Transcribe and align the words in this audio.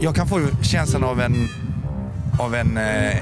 jag 0.00 0.14
kan 0.14 0.28
få 0.28 0.40
känslan 0.62 1.04
av 1.04 1.20
en, 1.20 1.48
av 2.38 2.54
en 2.54 2.76
eh, 2.76 3.16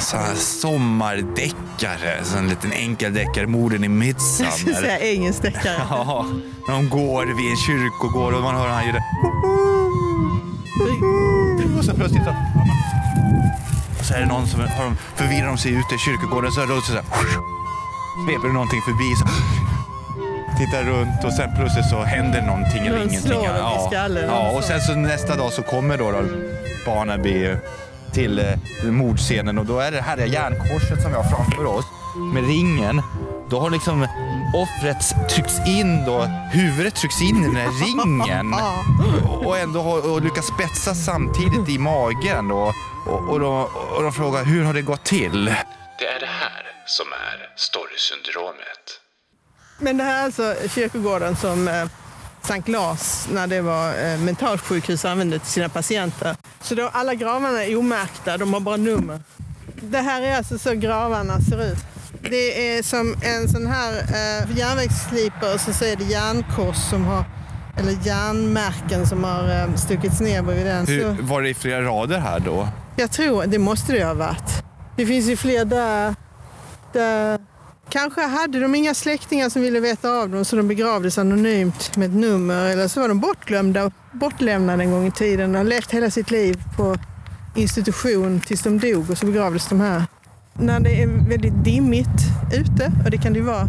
så 0.00 0.16
här 0.16 0.34
sommardäckare, 0.34 2.24
så 2.24 2.38
en 2.38 2.48
liten 2.48 2.72
enkel 2.72 3.14
deckare, 3.14 3.46
morden 3.46 3.84
i 3.84 3.86
Jag 4.08 4.16
skulle 4.20 4.46
Midsommar. 4.46 4.80
säga 4.80 4.98
engelsk 4.98 5.42
deckare. 5.42 5.76
Ja, 5.90 6.26
när 6.68 6.74
de 6.74 6.88
går 6.88 7.24
vid 7.26 7.50
en 7.50 7.56
kyrkogård 7.56 8.34
och 8.34 8.42
man 8.42 8.54
hör 8.54 8.68
han 8.68 8.86
ljudet. 8.86 9.02
Och 11.78 11.84
så 11.84 11.94
plötsligt 11.94 12.24
så... 12.24 12.34
Och 13.98 14.04
så 14.06 14.14
är 14.14 14.20
det 14.20 14.26
någon 14.26 14.46
som 14.46 14.60
har 14.60 14.84
de, 14.84 14.96
förvirrar 15.14 15.46
de 15.46 15.58
sig 15.58 15.70
ute 15.72 15.94
i 15.94 15.98
kyrkogården 15.98 16.52
så 16.52 16.60
är 16.60 16.66
det 16.66 16.82
så 16.82 16.92
här, 16.92 17.02
sveper 18.26 18.46
det 18.48 18.52
någonting 18.54 18.80
förbi. 18.82 19.14
Så, 19.16 19.24
tittar 20.58 20.82
runt 20.84 21.24
och 21.24 21.32
sen 21.32 21.50
plötsligt 21.56 21.86
så 21.86 22.02
händer 22.02 22.42
någonting 22.42 22.86
eller 22.86 22.98
Någon 22.98 23.08
ingenting. 23.08 23.30
slår 23.30 23.48
dem 23.48 23.78
i 23.84 23.88
skallen. 23.90 24.24
Ja, 24.28 24.50
och 24.50 24.64
sen 24.64 24.80
så 24.80 24.94
nästa 24.94 25.36
dag 25.36 25.52
så 25.52 25.62
kommer 25.62 25.98
då, 25.98 26.10
då 26.10 26.22
Barnaby 26.86 27.56
till 28.12 28.38
eh, 28.38 28.90
mordscenen 28.90 29.58
och 29.58 29.66
då 29.66 29.78
är 29.78 29.90
det 29.92 30.00
här 30.02 30.16
är 30.16 30.26
järnkorset 30.26 31.02
som 31.02 31.10
vi 31.10 31.16
har 31.16 31.24
framför 31.24 31.64
oss 31.66 31.84
med 32.34 32.46
ringen. 32.46 33.02
Då 33.50 33.60
har 33.60 33.70
liksom 33.70 34.06
offret 34.54 35.28
tryckts 35.30 35.68
in 35.68 36.04
då, 36.04 36.22
huvudet 36.52 36.94
trycks 36.94 37.22
in 37.22 37.36
i 37.44 37.46
den 37.46 37.56
här 37.56 37.70
ringen 37.86 38.54
och 39.46 39.58
ändå 39.58 39.82
har, 39.82 40.10
och 40.12 40.22
lyckas 40.22 40.46
spetsa 40.46 40.94
samtidigt 40.94 41.68
i 41.68 41.78
magen 41.78 42.50
och, 42.50 42.72
och, 43.06 43.28
och, 43.30 43.40
de, 43.40 43.66
och 43.96 44.02
de 44.02 44.12
frågar 44.12 44.44
hur 44.44 44.64
har 44.64 44.74
det 44.74 44.82
gått 44.82 45.04
till? 45.04 45.44
Det 45.98 46.06
är 46.06 46.20
det 46.20 46.26
här 46.26 46.62
som 46.86 47.06
är 47.12 47.48
storysyndromet. 47.56 49.00
Men 49.82 49.96
det 49.96 50.04
här 50.04 50.20
är 50.20 50.24
alltså 50.24 50.54
kyrkogården 50.68 51.36
som 51.36 51.68
eh, 51.68 51.84
Sankt 52.42 52.68
Lars, 52.68 53.26
när 53.32 53.46
det 53.46 53.60
var 53.60 53.88
eh, 53.88 54.18
mentalsjukhus, 54.18 55.04
använde 55.04 55.38
till 55.38 55.48
sina 55.48 55.68
patienter. 55.68 56.36
Så 56.60 56.74
då, 56.74 56.90
alla 56.92 57.14
gravarna 57.14 57.64
är 57.64 57.78
omärkta, 57.78 58.36
de 58.36 58.52
har 58.52 58.60
bara 58.60 58.76
nummer. 58.76 59.20
Det 59.80 59.98
här 59.98 60.22
är 60.22 60.36
alltså 60.36 60.58
så 60.58 60.74
gravarna 60.74 61.40
ser 61.40 61.72
ut. 61.72 61.78
Det 62.30 62.76
är 62.76 62.82
som 62.82 63.14
en 63.22 63.48
sån 63.48 63.66
här 63.66 63.92
eh, 63.92 64.58
järnvägsslipare 64.58 65.54
och 65.54 65.60
så, 65.60 65.84
är 65.84 65.96
det 65.96 66.04
järnkors 66.04 66.76
som 66.76 67.04
har, 67.04 67.24
eller 67.78 68.06
järnmärken 68.06 69.06
som 69.06 69.24
har 69.24 69.48
eh, 69.48 69.74
stuckits 69.74 70.20
ner 70.20 70.42
bredvid 70.42 70.66
den. 70.66 70.86
Hur, 70.86 71.22
var 71.22 71.42
det 71.42 71.48
i 71.48 71.54
flera 71.54 71.82
rader 71.82 72.18
här 72.18 72.40
då? 72.40 72.68
jag 72.96 73.10
tror, 73.10 73.46
det 73.46 73.58
måste 73.58 73.92
det 73.92 74.04
ha 74.04 74.14
varit. 74.14 74.64
Det 74.96 75.06
finns 75.06 75.26
ju 75.26 75.36
fler 75.36 75.64
där. 75.64 76.14
där. 76.92 77.40
Kanske 77.92 78.20
hade 78.20 78.60
de 78.60 78.74
inga 78.74 78.94
släktingar 78.94 79.48
som 79.48 79.62
ville 79.62 79.80
veta 79.80 80.10
av 80.10 80.30
dem 80.30 80.44
så 80.44 80.56
de 80.56 80.68
begravdes 80.68 81.18
anonymt 81.18 81.96
med 81.96 82.08
ett 82.08 82.14
nummer. 82.14 82.66
Eller 82.66 82.88
så 82.88 83.00
var 83.00 83.08
de 83.08 83.20
bortglömda 83.20 83.84
och 83.84 83.92
bortlämnade 84.12 84.82
en 84.82 84.90
gång 84.90 85.06
i 85.06 85.10
tiden 85.10 85.50
och 85.50 85.56
har 85.56 85.64
levt 85.64 85.90
hela 85.90 86.10
sitt 86.10 86.30
liv 86.30 86.62
på 86.76 86.96
institution 87.54 88.40
tills 88.40 88.62
de 88.62 88.78
dog 88.78 89.10
och 89.10 89.18
så 89.18 89.26
begravdes 89.26 89.68
de 89.68 89.80
här. 89.80 90.04
När 90.54 90.80
det 90.80 91.02
är 91.02 91.28
väldigt 91.28 91.64
dimmigt 91.64 92.08
ute, 92.52 92.92
och 93.04 93.10
det 93.10 93.18
kan 93.18 93.32
det 93.32 93.38
ju 93.38 93.44
vara 93.44 93.68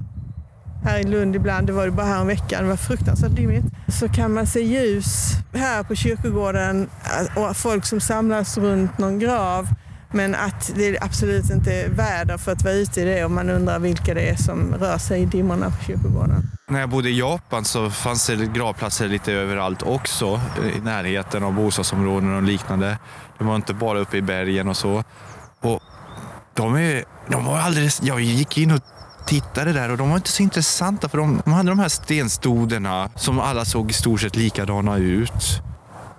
här 0.83 0.99
i 0.99 1.03
Lund 1.03 1.35
ibland, 1.35 1.67
det 1.67 1.73
var 1.73 1.85
det 1.85 1.91
bara 1.91 2.05
här 2.05 2.21
en 2.21 2.27
vecka, 2.27 2.61
det 2.61 2.67
var 2.67 2.75
fruktansvärt 2.75 3.35
dimmigt, 3.35 3.66
så 3.99 4.09
kan 4.09 4.33
man 4.33 4.47
se 4.47 4.61
ljus 4.61 5.31
här 5.53 5.83
på 5.83 5.95
kyrkogården 5.95 6.89
och 7.35 7.57
folk 7.57 7.85
som 7.85 8.01
samlas 8.01 8.57
runt 8.57 8.97
någon 8.97 9.19
grav. 9.19 9.67
Men 10.14 10.36
att 10.36 10.72
det 10.75 10.97
absolut 11.02 11.50
inte 11.50 11.73
är 11.73 11.89
väder 11.89 12.38
för 12.38 12.52
att 12.52 12.64
vara 12.64 12.73
ute 12.73 13.02
i 13.02 13.06
det 13.06 13.25
och 13.25 13.31
man 13.31 13.50
undrar 13.50 13.80
vilka 13.80 14.14
det 14.14 14.22
är 14.22 14.36
som 14.36 14.73
rör 14.73 14.97
sig 14.97 15.22
i 15.22 15.25
dimmorna 15.25 15.69
på 15.69 15.83
kyrkogården. 15.86 16.50
När 16.69 16.80
jag 16.80 16.89
bodde 16.89 17.09
i 17.09 17.19
Japan 17.19 17.66
så 17.66 17.89
fanns 17.89 18.28
det 18.28 18.53
gravplatser 18.53 19.08
lite 19.08 19.34
överallt 19.34 19.84
också. 19.84 20.41
I 20.78 20.80
närheten 20.80 21.44
av 21.44 21.53
bostadsområden 21.53 22.36
och 22.36 22.44
liknande. 22.44 22.97
Det 23.38 23.44
var 23.44 23.56
inte 23.56 23.73
bara 23.73 24.00
uppe 24.00 24.17
i 24.17 24.22
bergen 24.22 24.67
och 24.67 24.78
så. 24.78 25.03
Och 25.61 25.81
de, 26.53 26.75
är, 26.75 27.03
de 27.28 27.45
var 27.45 27.57
alldeles... 27.59 28.01
Jag 28.03 28.22
gick 28.22 28.57
in 28.57 28.72
och 28.72 28.81
tittade 29.25 29.74
där 29.74 29.91
och 29.91 29.97
de 29.97 30.09
var 30.09 30.16
inte 30.16 30.31
så 30.31 30.44
intressanta 30.44 31.09
för 31.09 31.18
de, 31.18 31.41
de 31.45 31.53
hade 31.53 31.69
de 31.69 31.80
här 31.80 31.90
stenstoderna 31.90 33.09
som 33.16 33.40
alla 33.40 33.66
såg 33.66 33.90
i 33.90 33.94
stort 33.94 34.22
sett 34.22 34.35
likadana 34.35 34.97
ut. 34.97 35.62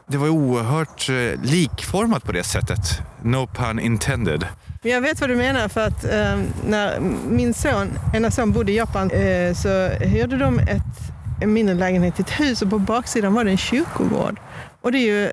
Det 0.06 0.16
var 0.16 0.28
oerhört 0.28 1.08
eh, 1.08 1.40
likformat 1.42 2.24
på 2.24 2.32
det 2.32 2.44
sättet. 2.44 3.02
No 3.22 3.46
pun 3.46 3.80
intended. 3.80 4.46
Jag 4.82 5.00
vet 5.00 5.20
vad 5.20 5.30
du 5.30 5.36
menar 5.36 5.68
för 5.68 5.86
att 5.86 6.04
eh, 6.04 6.38
när 6.66 7.00
min 7.28 7.54
son, 7.54 7.90
ena 8.14 8.30
son 8.30 8.52
bodde 8.52 8.72
i 8.72 8.76
Japan 8.76 9.10
eh, 9.10 9.54
så 9.54 9.88
hyrde 9.88 10.36
de 10.36 10.58
ett, 10.58 10.82
en 11.42 11.52
mindre 11.52 11.74
lägenhet 11.74 12.18
i 12.18 12.22
ett 12.22 12.40
hus 12.40 12.62
och 12.62 12.70
på 12.70 12.78
baksidan 12.78 13.34
var 13.34 13.44
det 13.44 13.50
en 13.50 13.56
kyrkogård. 13.56 14.40
Och 14.80 14.92
det 14.92 14.98
är 14.98 15.06
ju 15.06 15.30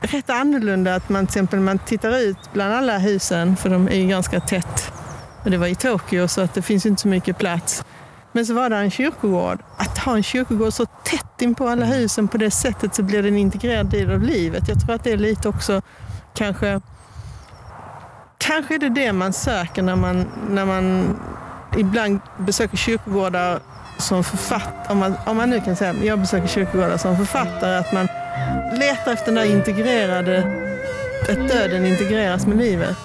rätt 0.00 0.30
annorlunda 0.30 0.94
att 0.94 1.08
man 1.08 1.26
till 1.26 1.30
exempel 1.30 1.60
man 1.60 1.78
tittar 1.78 2.18
ut 2.18 2.52
bland 2.52 2.74
alla 2.74 2.98
husen 2.98 3.56
för 3.56 3.70
de 3.70 3.88
är 3.88 3.96
ju 3.96 4.08
ganska 4.08 4.40
tätt. 4.40 4.92
Och 5.44 5.50
det 5.50 5.56
var 5.56 5.66
i 5.66 5.74
Tokyo 5.74 6.28
så 6.28 6.40
att 6.40 6.54
det 6.54 6.62
finns 6.62 6.86
inte 6.86 7.02
så 7.02 7.08
mycket 7.08 7.38
plats. 7.38 7.84
Men 8.32 8.46
så 8.46 8.54
var 8.54 8.70
det 8.70 8.76
en 8.76 8.90
kyrkogård. 8.90 9.62
Att 9.76 9.98
ha 9.98 10.16
en 10.16 10.22
kyrkogård 10.22 10.72
så 10.72 10.86
tätt 10.86 11.42
in 11.42 11.54
på 11.54 11.68
alla 11.68 11.86
husen 11.86 12.28
på 12.28 12.36
det 12.36 12.50
sättet 12.50 12.94
så 12.94 13.02
blir 13.02 13.22
det 13.22 13.28
en 13.28 13.36
integrerad 13.36 13.86
del 13.86 14.10
av 14.10 14.22
livet. 14.22 14.68
Jag 14.68 14.80
tror 14.80 14.94
att 14.94 15.04
det 15.04 15.12
är 15.12 15.16
lite 15.16 15.48
också 15.48 15.82
kanske 16.34 16.80
Kanske 18.38 18.74
är 18.74 18.78
det 18.78 18.88
det 18.88 19.12
man 19.12 19.32
söker 19.32 19.82
när 19.82 19.96
man, 19.96 20.26
när 20.50 20.64
man 20.64 21.16
ibland 21.76 22.20
besöker 22.38 22.76
kyrkogårdar 22.76 23.60
som 23.98 24.24
författare. 24.24 24.92
Om 24.92 24.98
man, 24.98 25.14
om 25.26 25.36
man 25.36 25.50
nu 25.50 25.60
kan 25.60 25.76
säga 25.76 25.94
jag 26.02 26.18
besöker 26.18 26.48
kyrkogårdar 26.48 26.96
som 26.96 27.16
författare. 27.16 27.76
Att 27.76 27.92
man 27.92 28.08
letar 28.78 29.12
efter 29.12 29.26
den 29.26 29.34
där 29.34 29.44
integrerade, 29.44 30.38
att 31.28 31.48
döden 31.48 31.86
integreras 31.86 32.46
med 32.46 32.56
livet. 32.56 32.96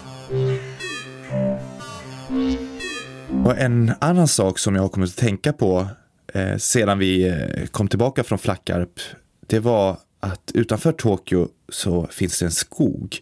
Och 3.48 3.58
en 3.58 3.94
annan 4.00 4.28
sak 4.28 4.60
som 4.60 4.76
jag 4.76 4.82
har 4.82 4.90
kommit 4.90 5.10
att 5.10 5.16
tänka 5.16 5.54
på 5.54 5.88
eh, 6.34 6.58
sedan 6.58 7.00
vi 7.00 7.28
eh, 7.28 7.66
kom 7.72 7.88
tillbaka 7.88 8.24
från 8.24 8.40
Flackarp, 8.40 9.00
det 9.48 9.60
var 9.60 9.98
att 10.20 10.52
utanför 10.54 10.92
Tokyo 10.92 11.48
så 11.70 12.08
finns 12.08 12.40
det 12.40 12.46
en 12.46 12.52
skog, 12.52 13.20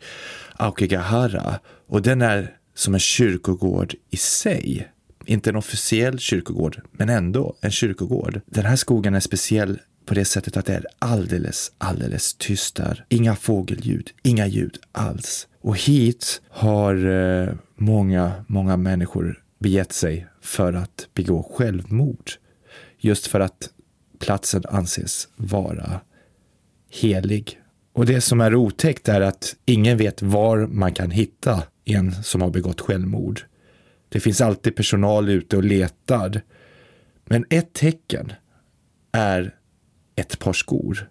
Aokigahara, 0.55 1.59
och 1.87 2.01
den 2.01 2.21
är 2.21 2.55
som 2.75 2.93
en 2.93 2.99
kyrkogård 2.99 3.93
i 4.09 4.17
sig. 4.17 4.91
Inte 5.25 5.49
en 5.49 5.55
officiell 5.55 6.19
kyrkogård, 6.19 6.81
men 6.91 7.09
ändå 7.09 7.55
en 7.61 7.71
kyrkogård. 7.71 8.41
Den 8.45 8.65
här 8.65 8.75
skogen 8.75 9.15
är 9.15 9.19
speciell 9.19 9.79
på 10.05 10.13
det 10.13 10.25
sättet 10.25 10.57
att 10.57 10.65
det 10.65 10.73
är 10.73 10.85
alldeles, 10.99 11.71
alldeles 11.77 12.33
tyst 12.33 12.75
där. 12.75 13.05
Inga 13.09 13.35
fågelljud, 13.35 14.11
inga 14.23 14.47
ljud 14.47 14.77
alls. 14.91 15.47
Och 15.61 15.77
hit 15.77 16.41
har 16.49 16.95
eh, 17.05 17.53
många, 17.75 18.31
många 18.47 18.77
människor 18.77 19.44
begett 19.59 19.93
sig 19.93 20.27
för 20.41 20.73
att 20.73 21.07
begå 21.13 21.43
självmord. 21.43 22.31
Just 22.97 23.27
för 23.27 23.39
att 23.39 23.69
platsen 24.19 24.63
anses 24.69 25.27
vara 25.35 26.01
helig. 26.89 27.61
Och 27.93 28.05
det 28.05 28.21
som 28.21 28.41
är 28.41 28.55
otäckt 28.55 29.09
är 29.09 29.21
att 29.21 29.55
ingen 29.65 29.97
vet 29.97 30.21
var 30.21 30.67
man 30.67 30.93
kan 30.93 31.11
hitta 31.11 31.63
en 31.85 32.23
som 32.23 32.41
har 32.41 32.49
begått 32.49 32.81
självmord. 32.81 33.41
Det 34.09 34.19
finns 34.19 34.41
alltid 34.41 34.75
personal 34.75 35.29
ute 35.29 35.57
och 35.57 35.63
letar. 35.63 36.41
Men 37.25 37.45
ett 37.49 37.73
tecken 37.73 38.33
är 39.11 39.55
ett 40.15 40.39
par 40.39 40.53
skor. 40.53 41.09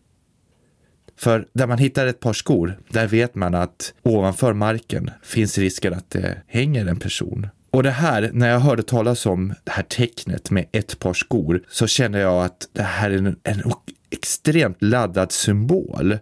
För 1.17 1.49
där 1.53 1.67
man 1.67 1.79
hittar 1.79 2.07
ett 2.07 2.21
par 2.21 2.33
skor, 2.33 2.79
där 2.89 3.07
vet 3.07 3.35
man 3.35 3.55
att 3.55 3.95
ovanför 4.03 4.53
marken 4.53 5.11
finns 5.23 5.59
risken 5.59 5.95
att 5.95 6.11
det 6.11 6.43
hänger 6.47 6.87
en 6.87 6.99
person. 6.99 7.49
Och 7.75 7.83
det 7.83 7.91
här, 7.91 8.31
när 8.33 8.51
jag 8.51 8.61
hörde 8.61 8.83
talas 8.83 9.27
om 9.27 9.55
det 9.65 9.71
här 9.71 9.83
tecknet 9.83 10.51
med 10.51 10.67
ett 10.73 10.99
par 10.99 11.15
skor, 11.15 11.63
så 11.69 11.87
kände 11.87 12.19
jag 12.19 12.45
att 12.45 12.69
det 12.73 12.83
här 12.83 13.11
är 13.11 13.17
en, 13.19 13.37
en 13.43 13.63
extremt 14.11 14.83
laddad 14.83 15.33
symbol. 15.33 16.19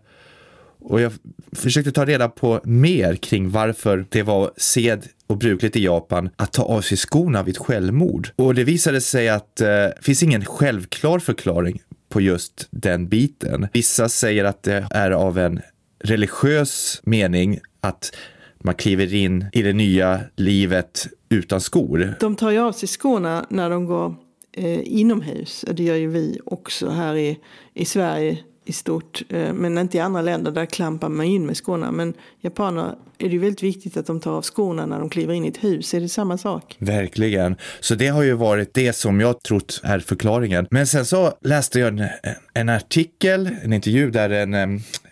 Och 0.80 1.00
jag 1.00 1.12
försökte 1.52 1.92
ta 1.92 2.04
reda 2.04 2.28
på 2.28 2.60
mer 2.64 3.16
kring 3.16 3.50
varför 3.50 4.06
det 4.08 4.22
var 4.22 4.52
sed 4.56 5.06
och 5.26 5.38
brukligt 5.38 5.76
i 5.76 5.84
Japan 5.84 6.30
att 6.36 6.52
ta 6.52 6.62
av 6.62 6.80
sig 6.80 6.96
skorna 6.96 7.42
vid 7.42 7.58
självmord. 7.58 8.28
Och 8.36 8.54
det 8.54 8.64
visade 8.64 9.00
sig 9.00 9.28
att 9.28 9.60
eh, 9.60 9.66
det 9.66 9.94
finns 10.02 10.22
ingen 10.22 10.44
självklar 10.44 11.18
förklaring 11.18 11.82
på 12.08 12.20
just 12.20 12.68
den 12.70 13.08
biten. 13.08 13.68
Vissa 13.72 14.08
säger 14.08 14.44
att 14.44 14.62
det 14.62 14.86
är 14.90 15.10
av 15.10 15.38
en 15.38 15.60
religiös 16.04 17.00
mening 17.04 17.60
att 17.80 18.12
man 18.64 18.74
kliver 18.74 19.14
in 19.14 19.46
i 19.52 19.62
det 19.62 19.72
nya 19.72 20.20
livet 20.36 21.08
utan 21.32 21.60
skor. 21.60 22.14
De 22.20 22.36
tar 22.36 22.50
ju 22.50 22.58
av 22.58 22.72
sig 22.72 22.88
skorna 22.88 23.46
när 23.48 23.70
de 23.70 23.86
går 23.86 24.14
eh, 24.52 24.80
inomhus. 24.84 25.64
Det 25.72 25.82
gör 25.82 25.96
ju 25.96 26.08
vi 26.10 26.38
också 26.44 26.88
här 26.88 27.16
i, 27.16 27.38
i 27.74 27.84
Sverige. 27.84 28.38
i 28.64 28.72
stort. 28.72 29.22
Eh, 29.28 29.52
men 29.52 29.78
inte 29.78 29.96
i 29.96 30.00
andra 30.00 30.22
länder, 30.22 30.50
där 30.50 30.66
klampar 30.66 31.08
man 31.08 31.26
in 31.26 31.46
med 31.46 31.56
skorna. 31.56 31.92
Men 31.92 32.14
japaner 32.40 32.94
är 33.18 33.26
det 33.26 33.32
ju 33.32 33.38
väldigt 33.38 33.62
viktigt 33.62 33.96
att 33.96 34.06
de 34.06 34.20
tar 34.20 34.32
av 34.32 34.42
skorna 34.42 34.86
när 34.86 34.98
de 34.98 35.10
kliver 35.10 35.34
in 35.34 35.44
i 35.44 35.48
ett 35.48 35.64
hus. 35.64 35.94
Är 35.94 36.00
det 36.00 36.08
samma 36.08 36.38
sak? 36.38 36.76
Verkligen. 36.78 37.56
Så 37.80 37.94
det 37.94 38.08
har 38.08 38.22
ju 38.22 38.32
varit 38.32 38.74
det 38.74 38.92
som 38.92 39.20
jag 39.20 39.42
trott 39.42 39.80
är 39.82 39.98
förklaringen. 39.98 40.66
Men 40.70 40.86
sen 40.86 41.06
så 41.06 41.32
läste 41.40 41.78
jag 41.78 41.88
en, 41.88 42.08
en 42.54 42.68
artikel, 42.68 43.50
en 43.62 43.72
intervju 43.72 44.10
där 44.10 44.30
en, 44.30 44.54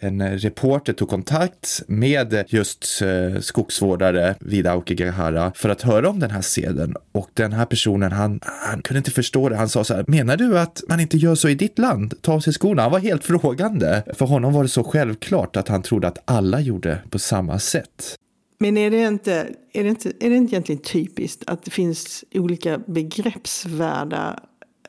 en 0.01 0.39
reporter 0.39 0.93
tog 0.93 1.09
kontakt 1.09 1.83
med 1.87 2.45
just 2.49 3.03
eh, 3.03 3.41
skogsvårdare 3.41 4.35
vid 4.41 4.67
Aokigahara 4.67 5.53
för 5.57 5.69
att 5.69 5.83
höra 5.83 6.09
om 6.09 6.19
den 6.19 6.31
här 6.31 6.43
seden. 6.43 6.97
Och 7.13 7.31
den 7.35 7.53
här 7.53 7.67
personen, 7.67 8.13
han, 8.13 8.41
han 8.43 8.83
kunde 8.83 8.99
inte 8.99 9.11
förstå 9.11 9.49
det. 9.49 9.57
Han 9.57 9.69
sa 9.69 9.85
så 9.85 9.95
här, 9.95 10.05
menar 10.09 10.37
du 10.37 10.59
att 10.59 10.83
man 10.89 11.01
inte 11.01 11.17
gör 11.17 11.35
så 11.35 11.49
i 11.49 11.55
ditt 11.55 11.79
land? 11.79 12.15
Ta 12.23 12.33
av 12.33 12.41
sig 12.41 12.53
skorna. 12.53 12.83
Han 12.83 12.93
var 12.93 12.99
helt 12.99 13.25
frågande. 13.25 14.03
För 14.15 14.27
honom 14.27 14.53
var 14.53 14.63
det 14.63 14.69
så 14.69 14.85
självklart 14.85 15.57
att 15.57 15.69
han 15.69 15.83
trodde 15.83 16.09
att 16.09 16.19
alla 16.25 16.61
gjorde 16.61 16.99
på 17.11 17.19
samma 17.19 17.59
sätt. 17.59 18.17
Men 18.59 18.77
är 18.77 18.91
det, 18.91 19.03
inte, 19.03 19.49
är, 19.73 19.83
det 19.83 19.89
inte, 19.89 20.13
är 20.21 20.31
det 20.31 20.37
inte 20.37 20.55
egentligen 20.55 20.83
typiskt 20.83 21.43
att 21.47 21.63
det 21.63 21.71
finns 21.71 22.25
olika 22.35 22.79
begreppsvärldar 22.79 24.41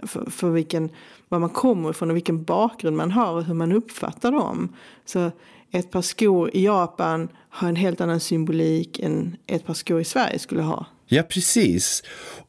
för, 0.03 0.29
för 0.29 0.49
vilken, 0.49 0.89
var 1.31 1.39
man 1.39 1.49
kommer 1.49 1.89
ifrån 1.89 2.09
och 2.09 2.15
vilken 2.15 2.43
bakgrund 2.43 2.97
man 2.97 3.11
har 3.11 3.33
och 3.33 3.43
hur 3.43 3.53
man 3.53 3.71
uppfattar 3.71 4.31
dem? 4.31 4.75
Så 5.05 5.31
ett 5.71 5.91
par 5.91 6.01
skor 6.01 6.49
i 6.53 6.65
Japan 6.65 7.29
har 7.49 7.69
en 7.69 7.75
helt 7.75 8.01
annan 8.01 8.19
symbolik 8.19 8.99
än 8.99 9.37
ett 9.47 9.65
par 9.65 9.73
skor 9.73 10.01
i 10.01 10.03
Sverige 10.03 10.39
skulle 10.39 10.61
ha. 10.61 10.85
Ja, 11.05 11.23
precis. 11.23 12.03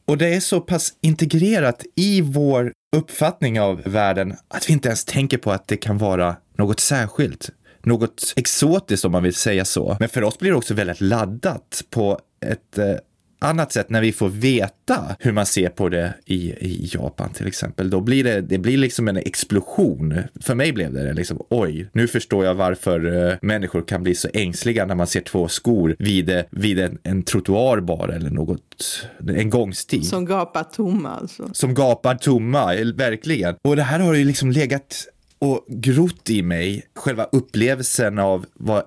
Och 0.05 0.17
det 0.17 0.35
är 0.35 0.39
så 0.39 0.61
pass 0.61 0.93
integrerat 1.01 1.85
i 1.95 2.21
vår 2.21 2.71
uppfattning 2.95 3.61
av 3.61 3.81
världen 3.85 4.35
att 4.47 4.69
vi 4.69 4.73
inte 4.73 4.87
ens 4.87 5.05
tänker 5.05 5.37
på 5.37 5.51
att 5.51 5.67
det 5.67 5.77
kan 5.77 5.97
vara 5.97 6.35
något 6.57 6.79
särskilt. 6.79 7.49
Något 7.83 8.33
exotiskt 8.35 9.05
om 9.05 9.11
man 9.11 9.23
vill 9.23 9.35
säga 9.35 9.65
så. 9.65 9.97
Men 9.99 10.09
för 10.09 10.23
oss 10.23 10.39
blir 10.39 10.51
det 10.51 10.57
också 10.57 10.73
väldigt 10.73 11.01
laddat 11.01 11.83
på 11.89 12.19
ett 12.45 12.77
eh, 12.77 12.95
annat 13.43 13.71
sätt 13.71 13.89
när 13.89 14.01
vi 14.01 14.11
får 14.11 14.29
veta 14.29 15.15
hur 15.19 15.31
man 15.31 15.45
ser 15.45 15.69
på 15.69 15.89
det 15.89 16.13
i, 16.25 16.51
i 16.51 16.89
Japan 16.93 17.29
till 17.29 17.47
exempel. 17.47 17.89
Då 17.89 18.01
blir 18.01 18.23
det, 18.23 18.41
det 18.41 18.57
blir 18.57 18.77
liksom 18.77 19.07
en 19.07 19.17
explosion. 19.17 20.23
För 20.41 20.55
mig 20.55 20.73
blev 20.73 20.93
det 20.93 21.13
liksom, 21.13 21.45
oj, 21.49 21.89
nu 21.93 22.07
förstår 22.07 22.45
jag 22.45 22.55
varför 22.55 23.05
uh, 23.05 23.33
människor 23.41 23.81
kan 23.81 24.03
bli 24.03 24.15
så 24.15 24.29
ängsliga 24.33 24.85
när 24.85 24.95
man 24.95 25.07
ser 25.07 25.21
två 25.21 25.47
skor 25.47 25.95
vid, 25.99 26.43
vid 26.51 26.79
en, 26.79 26.97
en 27.03 27.23
trottoar 27.23 27.79
bara 27.79 28.15
eller 28.15 28.29
något, 28.29 29.07
en 29.27 29.49
gångstig. 29.49 30.05
Som 30.05 30.25
gapar 30.25 30.63
tomma 30.63 31.09
alltså. 31.09 31.49
Som 31.53 31.73
gapar 31.73 32.15
tomma, 32.15 32.65
verkligen. 32.95 33.55
Och 33.61 33.75
det 33.75 33.83
här 33.83 33.99
har 33.99 34.13
ju 34.13 34.25
liksom 34.25 34.51
legat 34.51 35.07
och 35.39 35.65
grott 35.67 36.29
i 36.29 36.41
mig, 36.41 36.85
själva 36.95 37.23
upplevelsen 37.23 38.19
av 38.19 38.45
vad 38.53 38.83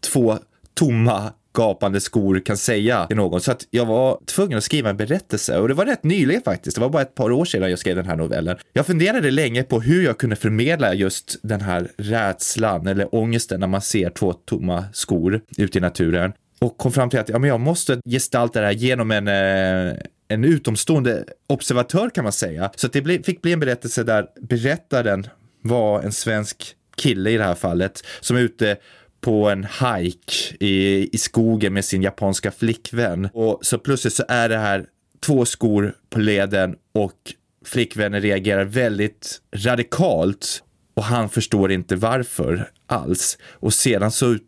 två 0.00 0.38
tomma 0.74 1.32
gapande 1.56 2.00
skor 2.00 2.40
kan 2.40 2.56
säga 2.56 3.06
till 3.06 3.16
någon. 3.16 3.40
Så 3.40 3.52
att 3.52 3.66
jag 3.70 3.86
var 3.86 4.18
tvungen 4.26 4.58
att 4.58 4.64
skriva 4.64 4.90
en 4.90 4.96
berättelse 4.96 5.58
och 5.58 5.68
det 5.68 5.74
var 5.74 5.86
rätt 5.86 6.04
nyligen 6.04 6.42
faktiskt. 6.42 6.76
Det 6.76 6.80
var 6.80 6.88
bara 6.88 7.02
ett 7.02 7.14
par 7.14 7.32
år 7.32 7.44
sedan 7.44 7.70
jag 7.70 7.78
skrev 7.78 7.96
den 7.96 8.06
här 8.06 8.16
novellen. 8.16 8.56
Jag 8.72 8.86
funderade 8.86 9.30
länge 9.30 9.62
på 9.62 9.80
hur 9.80 10.04
jag 10.04 10.18
kunde 10.18 10.36
förmedla 10.36 10.94
just 10.94 11.38
den 11.42 11.60
här 11.60 11.88
rädslan 11.96 12.86
eller 12.86 13.14
ångesten 13.14 13.60
när 13.60 13.66
man 13.66 13.82
ser 13.82 14.10
två 14.10 14.32
tomma 14.32 14.84
skor 14.92 15.40
ute 15.56 15.78
i 15.78 15.80
naturen 15.80 16.32
och 16.58 16.78
kom 16.78 16.92
fram 16.92 17.10
till 17.10 17.18
att 17.18 17.28
ja, 17.28 17.38
men 17.38 17.48
jag 17.48 17.60
måste 17.60 18.00
gestalta 18.04 18.60
det 18.60 18.66
här 18.66 18.72
genom 18.72 19.10
en 19.10 19.28
eh, 19.28 19.94
en 20.28 20.44
utomstående 20.44 21.24
observatör 21.46 22.10
kan 22.10 22.24
man 22.24 22.32
säga. 22.32 22.70
Så 22.76 22.88
det 22.88 23.26
fick 23.26 23.42
bli 23.42 23.52
en 23.52 23.60
berättelse 23.60 24.04
där 24.04 24.26
berättaren 24.40 25.26
var 25.62 26.02
en 26.02 26.12
svensk 26.12 26.74
kille 26.96 27.30
i 27.30 27.36
det 27.36 27.44
här 27.44 27.54
fallet 27.54 28.04
som 28.20 28.36
är 28.36 28.40
ute 28.40 28.76
på 29.20 29.50
en 29.50 29.64
hike 29.64 30.56
i, 30.60 31.08
i 31.12 31.18
skogen 31.18 31.72
med 31.72 31.84
sin 31.84 32.02
japanska 32.02 32.50
flickvän. 32.50 33.28
Och 33.32 33.58
så 33.62 33.78
plötsligt 33.78 34.14
så 34.14 34.24
är 34.28 34.48
det 34.48 34.58
här 34.58 34.86
två 35.20 35.44
skor 35.44 35.94
på 36.10 36.20
leden 36.20 36.76
och 36.92 37.16
flickvännen 37.64 38.20
reagerar 38.20 38.64
väldigt 38.64 39.40
radikalt 39.56 40.62
och 40.94 41.04
han 41.04 41.28
förstår 41.28 41.72
inte 41.72 41.96
varför 41.96 42.70
alls. 42.86 43.38
Och 43.50 43.74
sedan 43.74 44.10
så 44.10 44.38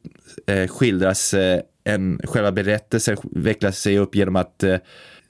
eh, 0.47 0.69
skildras 0.69 1.35
eh, 1.35 1.61
en, 1.85 2.21
själva 2.25 2.53
berättelsen 2.53 3.17
vecklar 3.23 3.71
sig 3.71 3.99
upp 3.99 4.15
genom 4.15 4.37
att 4.37 4.63
eh, 4.63 4.77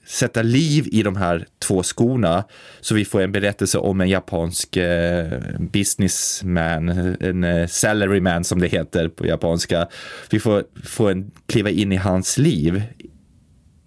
sätta 0.05 0.41
liv 0.41 0.87
i 0.91 1.03
de 1.03 1.15
här 1.15 1.47
två 1.59 1.83
skorna. 1.83 2.43
Så 2.81 2.95
vi 2.95 3.05
får 3.05 3.21
en 3.21 3.31
berättelse 3.31 3.77
om 3.77 4.01
en 4.01 4.09
japansk 4.09 4.77
eh, 4.77 5.39
businessman, 5.59 6.89
en 7.19 7.43
eh, 7.43 7.67
salaryman 7.67 8.43
som 8.43 8.59
det 8.59 8.67
heter 8.67 9.09
på 9.09 9.27
japanska. 9.27 9.87
Vi 10.29 10.39
får, 10.39 10.63
får 10.83 11.11
en, 11.11 11.31
kliva 11.45 11.69
in 11.69 11.91
i 11.91 11.95
hans 11.95 12.37
liv 12.37 12.83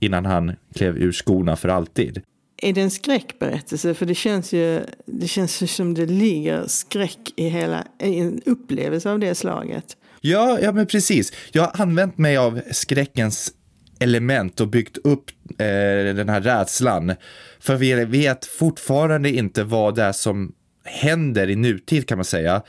innan 0.01 0.27
han 0.27 0.53
klev 0.75 0.97
ur 0.97 1.13
skorna 1.13 1.57
för 1.57 1.69
alltid. 1.69 2.23
Är 2.63 2.73
det 2.73 2.81
en 2.81 2.91
skräckberättelse? 2.91 3.95
För 3.95 4.07
det 4.07 4.15
känns 4.15 4.53
ju 4.53 4.81
det 5.07 5.29
känns 5.29 5.75
som 5.75 5.95
det 5.95 6.07
ligger 6.07 6.67
skräck 6.67 7.33
i 7.37 7.49
hela, 7.49 7.85
en 7.99 8.41
upplevelse 8.47 9.11
av 9.11 9.19
det 9.19 9.35
slaget. 9.35 9.97
Ja, 10.21 10.59
ja 10.63 10.73
men 10.73 10.87
precis. 10.87 11.33
Jag 11.53 11.63
har 11.63 11.83
använt 11.83 12.19
mig 12.19 12.37
av 12.37 12.61
skräckens 12.73 13.53
element 13.99 14.61
och 14.61 14.69
byggt 14.69 14.97
upp 14.97 15.31
eh, 15.49 16.15
den 16.15 16.29
här 16.29 16.41
rädslan. 16.41 17.15
För 17.61 17.77
vi 17.77 18.05
vet 18.05 18.45
fortfarande 18.45 19.31
inte 19.31 19.65
vad 19.65 19.95
det 19.95 20.03
är 20.03 20.13
som 20.13 20.53
händer 20.85 21.51
i 21.51 21.57
nutid 21.57 22.09
kan 22.09 22.19
man 22.19 22.25
säga. 22.25 22.63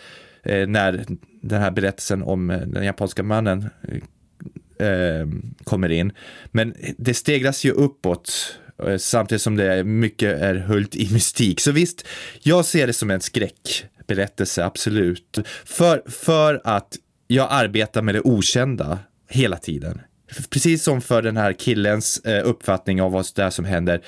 Eh, 0.44 0.68
när 0.68 1.06
den 1.42 1.62
här 1.62 1.72
berättelsen 1.72 2.24
om 2.24 2.50
eh, 2.50 2.60
den 2.60 2.84
japanska 2.84 3.24
mannen 3.24 3.70
eh, 3.88 4.88
eh, 4.88 5.28
kommer 5.64 5.92
in. 5.92 6.12
Men 6.52 6.74
det 6.98 7.14
stegras 7.14 7.66
ju 7.66 7.72
uppåt 7.72 8.58
eh, 8.84 8.98
samtidigt 8.98 9.42
som 9.42 9.56
det 9.56 9.74
är 9.74 9.84
mycket 9.84 10.42
är 10.42 10.56
höljt 10.56 10.96
i 10.96 11.14
mystik. 11.14 11.60
Så 11.60 11.72
visst, 11.72 12.08
jag 12.42 12.66
ser 12.66 12.88
det 12.88 12.94
som 12.94 13.12
en 13.12 13.22
skräckberättelse, 13.22 14.66
absolut. 14.66 15.40
För, 15.66 16.04
för 16.10 16.62
att 16.64 16.96
jag 17.28 17.48
arbetar 17.50 18.02
med 18.02 18.16
det 18.16 18.22
okända 18.22 19.00
hela 19.30 19.58
tiden 19.58 20.02
precis 20.50 20.84
som 20.84 21.02
för 21.02 21.22
den 21.22 21.38
här 21.38 21.54
killens 21.54 22.20
eh, 22.20 22.48
uppfattning 22.48 23.02
av 23.02 23.12
vad 23.12 23.26
det 23.36 23.44
är 23.44 23.50
som 23.50 23.66
händer 23.66 24.02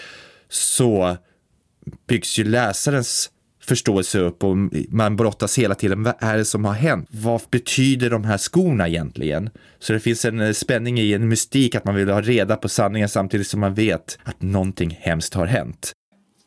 så 0.49 1.17
byggs 2.07 2.39
ju 2.39 2.43
läsarens 2.43 3.31
förståelse 3.69 4.19
upp 4.19 4.43
och 4.43 4.57
man 4.89 5.15
brottas 5.15 5.57
hela 5.57 5.75
tiden. 5.75 6.03
Vad 6.03 6.15
är 6.19 6.37
det 6.37 6.45
som 6.45 6.65
har 6.65 6.73
hänt? 6.73 7.07
Vad 7.11 7.41
betyder 7.51 8.09
de 8.09 8.23
här 8.23 8.37
skorna 8.37 8.87
egentligen? 8.87 9.49
Så 9.79 9.93
det 9.93 9.99
finns 9.99 10.25
en 10.25 10.39
eh, 10.39 10.51
spänning 10.51 10.99
i 10.99 11.13
en 11.13 11.27
mystik 11.27 11.75
att 11.75 11.85
man 11.85 11.95
vill 11.95 12.09
ha 12.09 12.21
reda 12.21 12.55
på 12.55 12.69
sanningen 12.69 13.09
samtidigt 13.09 13.47
som 13.47 13.59
man 13.59 13.73
vet 13.73 14.19
att 14.23 14.41
någonting 14.41 14.97
hemskt 15.01 15.33
har 15.33 15.45
hänt. 15.45 15.91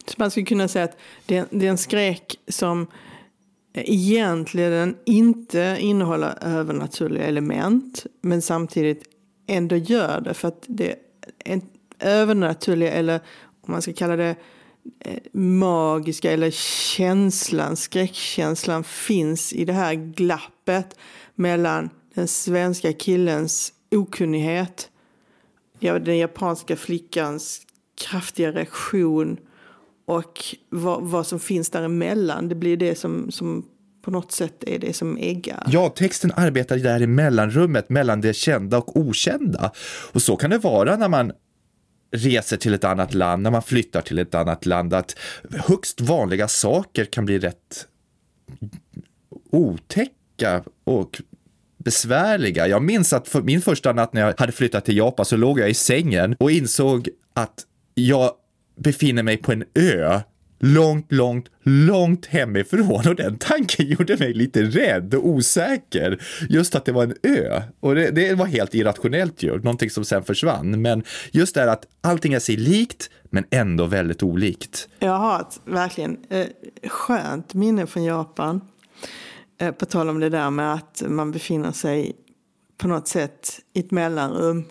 Så 0.07 0.15
man 0.17 0.31
skulle 0.31 0.47
kunna 0.47 0.69
säga 0.69 0.85
att 0.85 0.97
det 1.27 1.45
det 1.51 1.67
är 1.67 1.71
en 1.71 1.79
skräck 1.79 2.37
som 2.49 2.87
eh, 3.75 3.85
egentligen 3.87 4.97
inte 5.05 5.77
innehåller 5.81 6.39
övernaturliga 6.41 7.25
element 7.25 8.07
men 8.23 8.43
samtidigt 8.43 9.12
ändå 9.53 9.77
gör 9.77 10.21
det. 10.21 10.35
För 10.35 10.49
att 10.49 10.65
det 10.67 10.95
är 11.39 11.61
övernaturliga 11.99 12.91
eller 12.91 13.21
om 13.61 13.73
man 13.73 13.83
ska 13.83 13.93
kalla 13.93 14.17
det 14.17 14.37
eh, 15.01 15.19
magiska 15.33 16.33
eller 16.33 16.51
känslan, 16.97 17.77
skräckkänslan 17.77 18.85
finns 18.85 19.53
i 19.53 19.65
det 19.65 19.73
här 19.73 19.95
glappet 19.95 20.97
mellan 21.35 21.91
den 22.15 22.29
svenska 22.29 22.93
killens 22.93 23.73
okunnighet, 23.91 24.91
den 25.81 26.19
japanska 26.19 26.77
flickans 26.77 27.61
kraftiga 27.95 28.53
reaktion 28.53 29.37
och 30.05 30.45
vad, 30.69 31.03
vad 31.03 31.27
som 31.27 31.41
finns 31.41 31.71
däremellan. 31.71 32.49
Det 32.49 32.55
blir 32.55 32.77
det 32.77 32.99
som, 32.99 33.31
som 33.31 33.67
på 34.03 34.11
något 34.11 34.33
sätt 34.33 34.65
är 34.67 34.79
det 34.79 34.93
som 34.93 35.17
äggar. 35.17 35.65
Ja, 35.67 35.89
texten 35.89 36.33
arbetar 36.37 36.77
där 36.77 37.03
i 37.03 37.07
mellanrummet 37.07 37.89
mellan 37.89 38.21
det 38.21 38.33
kända 38.35 38.79
och 38.79 38.97
okända. 38.97 39.73
Och 40.13 40.23
så 40.23 40.37
kan 40.37 40.51
det 40.51 40.59
vara 40.59 40.97
när 40.97 41.09
man 41.09 41.33
reser 42.13 42.57
till 42.57 42.75
ett 42.75 42.85
annat 42.85 43.15
land, 43.15 43.43
när 43.43 43.51
man 43.51 43.63
flyttar 43.63 44.03
till 44.03 44.19
ett 44.19 44.35
annat 44.35 44.67
land, 44.67 44.95
att 44.95 45.19
högst 45.51 46.01
vanliga 46.01 46.49
saker 46.49 47.05
kan 47.05 47.25
bli 47.25 47.39
rätt 47.39 47.87
otäcka 49.51 50.63
och 50.85 51.23
besvärliga. 51.79 52.69
Jag 52.69 52.83
minns 52.83 53.13
att 53.13 53.29
för 53.29 53.43
min 53.43 53.63
första 53.63 53.93
natt 53.93 54.13
när 54.13 54.21
jag 54.21 54.35
hade 54.39 54.53
flyttat 54.53 54.85
till 54.85 54.97
Japan 54.97 55.27
så 55.27 55.37
låg 55.37 55.61
jag 55.61 55.71
i 55.71 55.75
sängen 55.75 56.37
och 56.39 56.51
insåg 56.51 57.09
att 57.35 57.65
jag 57.95 58.33
befinner 58.77 59.23
mig 59.23 59.37
på 59.37 59.53
en 59.53 59.65
ö 59.75 60.21
långt, 60.63 61.13
långt, 61.13 61.47
långt 61.63 62.27
hemifrån 62.27 63.09
och 63.09 63.15
den 63.15 63.39
tanken 63.39 63.87
gjorde 63.87 64.17
mig 64.17 64.35
lite 64.35 64.63
rädd 64.63 65.15
och 65.15 65.29
osäker. 65.29 66.23
Just 66.49 66.75
att 66.75 66.85
det 66.85 66.93
var 66.93 67.03
en 67.03 67.15
ö 67.23 67.63
och 67.81 67.95
det, 67.95 68.11
det 68.11 68.35
var 68.35 68.47
helt 68.47 68.75
irrationellt 68.75 69.43
ju, 69.43 69.57
någonting 69.57 69.91
som 69.91 70.05
sen 70.05 70.25
försvann. 70.25 70.83
Men 70.83 71.03
just 71.31 71.55
det 71.55 71.61
här 71.61 71.69
att 71.69 71.87
allting 72.01 72.33
är 72.33 72.39
sig 72.39 72.57
likt 72.57 73.11
men 73.31 73.45
ändå 73.51 73.87
väldigt 73.87 74.23
olikt. 74.23 74.89
Jag 74.99 75.19
har 75.19 75.41
ett 75.41 75.61
verkligen 75.65 76.17
eh, 76.29 76.47
skönt 76.89 77.55
minne 77.55 77.87
från 77.87 78.05
Japan. 78.05 78.61
Eh, 79.59 79.71
på 79.71 79.87
tal 79.87 80.09
om 80.09 80.21
det 80.21 80.29
där 80.29 80.51
med 80.51 80.75
att 80.75 81.03
man 81.09 81.33
befinner 81.33 81.73
sig 81.73 82.13
på 82.79 82.89
något 82.89 83.09
sätt 83.09 83.61
i 83.73 83.81
ett 83.81 83.91
mellanrum 83.91 84.65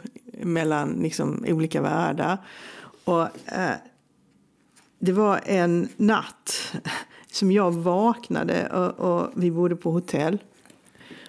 mellan 0.43 0.89
liksom 0.89 1.45
olika 1.47 1.81
världar. 1.81 2.37
Och, 3.03 3.21
eh, 3.45 3.75
det 5.01 5.11
var 5.11 5.41
en 5.45 5.89
natt 5.97 6.73
som 7.31 7.51
jag 7.51 7.71
vaknade 7.71 8.67
och, 8.67 8.99
och, 8.99 9.31
vi 9.35 9.51
bodde 9.51 9.75
på 9.75 9.91
hotell. 9.91 10.37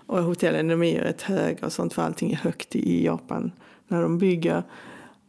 Och 0.07 0.23
hotellen 0.23 0.69
de 0.69 0.83
är 0.83 0.93
ju 0.93 0.99
rätt 0.99 1.23
höga 1.23 1.67
och 1.67 1.73
sånt 1.73 1.95
för 1.95 2.03
allting 2.03 2.33
är 2.33 2.37
högt 2.37 2.77
i 2.77 3.05
Japan 3.05 3.53
när 3.89 4.03
de 4.03 4.19
bygger. 4.19 4.63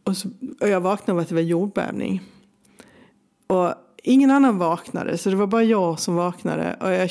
Och, 0.04 0.16
så, 0.16 0.28
och 0.60 0.68
jag 0.68 0.80
vaknade 0.80 1.12
av 1.12 1.22
att 1.22 1.28
det 1.28 1.34
var 1.34 1.42
jordbävning. 1.42 2.22
Och 3.46 3.74
ingen 4.02 4.30
annan 4.30 4.58
vaknade 4.58 5.18
så 5.18 5.30
det 5.30 5.36
var 5.36 5.46
bara 5.46 5.64
jag 5.64 6.00
som 6.00 6.14
vaknade. 6.14 6.76
Och 6.80 6.92
jag, 6.92 7.10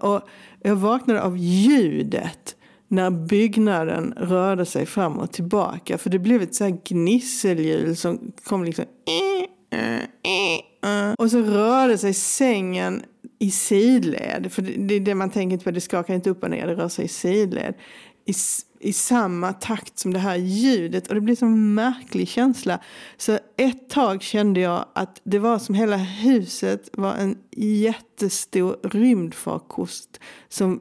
och 0.00 0.28
jag 0.62 0.76
vaknade 0.76 1.22
av 1.22 1.36
ljudet 1.36 2.56
när 2.88 3.10
byggnaden 3.10 4.14
rörde 4.16 4.66
sig 4.66 4.86
fram 4.86 5.18
och 5.18 5.32
tillbaka. 5.32 5.98
För 5.98 6.10
det 6.10 6.18
blev 6.18 6.42
ett 6.42 6.54
så 6.54 6.64
här 6.64 6.78
gnisselljud 6.84 7.98
som 7.98 8.32
kom 8.44 8.64
liksom... 8.64 8.84
Och 11.18 11.30
så 11.30 11.38
rörde 11.38 11.98
sig 11.98 12.14
sängen 12.14 13.02
i 13.38 13.50
sidled. 13.50 14.52
För 14.52 14.62
det 14.62 14.94
är 14.94 15.00
det 15.00 15.14
man 15.14 15.30
tänker 15.30 15.58
på, 15.58 15.70
det 15.70 15.80
skakar 15.80 16.14
inte 16.14 16.30
upp 16.30 16.42
och 16.42 16.50
ner, 16.50 16.66
det 16.66 16.74
rör 16.74 16.88
sig 16.88 17.04
i 17.04 17.08
sidled. 17.08 17.74
I, 18.24 18.34
i 18.80 18.92
samma 18.92 19.52
takt 19.52 19.98
som 19.98 20.12
det 20.12 20.18
här 20.18 20.36
ljudet. 20.36 21.08
Och 21.08 21.14
det 21.14 21.20
blir 21.20 21.44
en 21.44 21.74
märklig 21.74 22.28
känsla. 22.28 22.78
Så 23.16 23.38
ett 23.56 23.88
tag 23.88 24.22
kände 24.22 24.60
jag 24.60 24.84
att 24.94 25.20
det 25.24 25.38
var 25.38 25.58
som 25.58 25.74
hela 25.74 25.96
huset 25.96 26.88
var 26.92 27.14
en 27.14 27.38
jättestor 27.56 28.76
rymdfarkost 28.82 30.20
som 30.48 30.80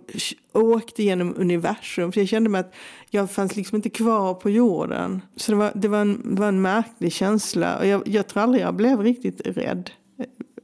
åkte 0.54 1.04
genom 1.04 1.36
universum. 1.38 2.12
För 2.12 2.22
jag 2.22 2.28
kände 2.28 2.50
mig 2.50 2.60
att 2.60 2.74
jag 3.10 3.32
fanns 3.32 3.56
liksom 3.56 3.76
inte 3.76 3.90
kvar 3.90 4.34
på 4.34 4.50
jorden. 4.50 5.22
Så 5.36 5.52
det 5.52 5.58
var, 5.58 5.72
det 5.76 5.88
var, 5.88 6.02
en, 6.02 6.36
var 6.36 6.48
en 6.48 6.62
märklig 6.62 7.14
känsla. 7.14 7.78
Och 7.78 7.86
jag, 7.86 8.08
jag 8.08 8.28
tror 8.28 8.44
aldrig 8.44 8.64
jag 8.64 8.76
blev 8.76 9.02
riktigt 9.02 9.48
rädd 9.48 9.92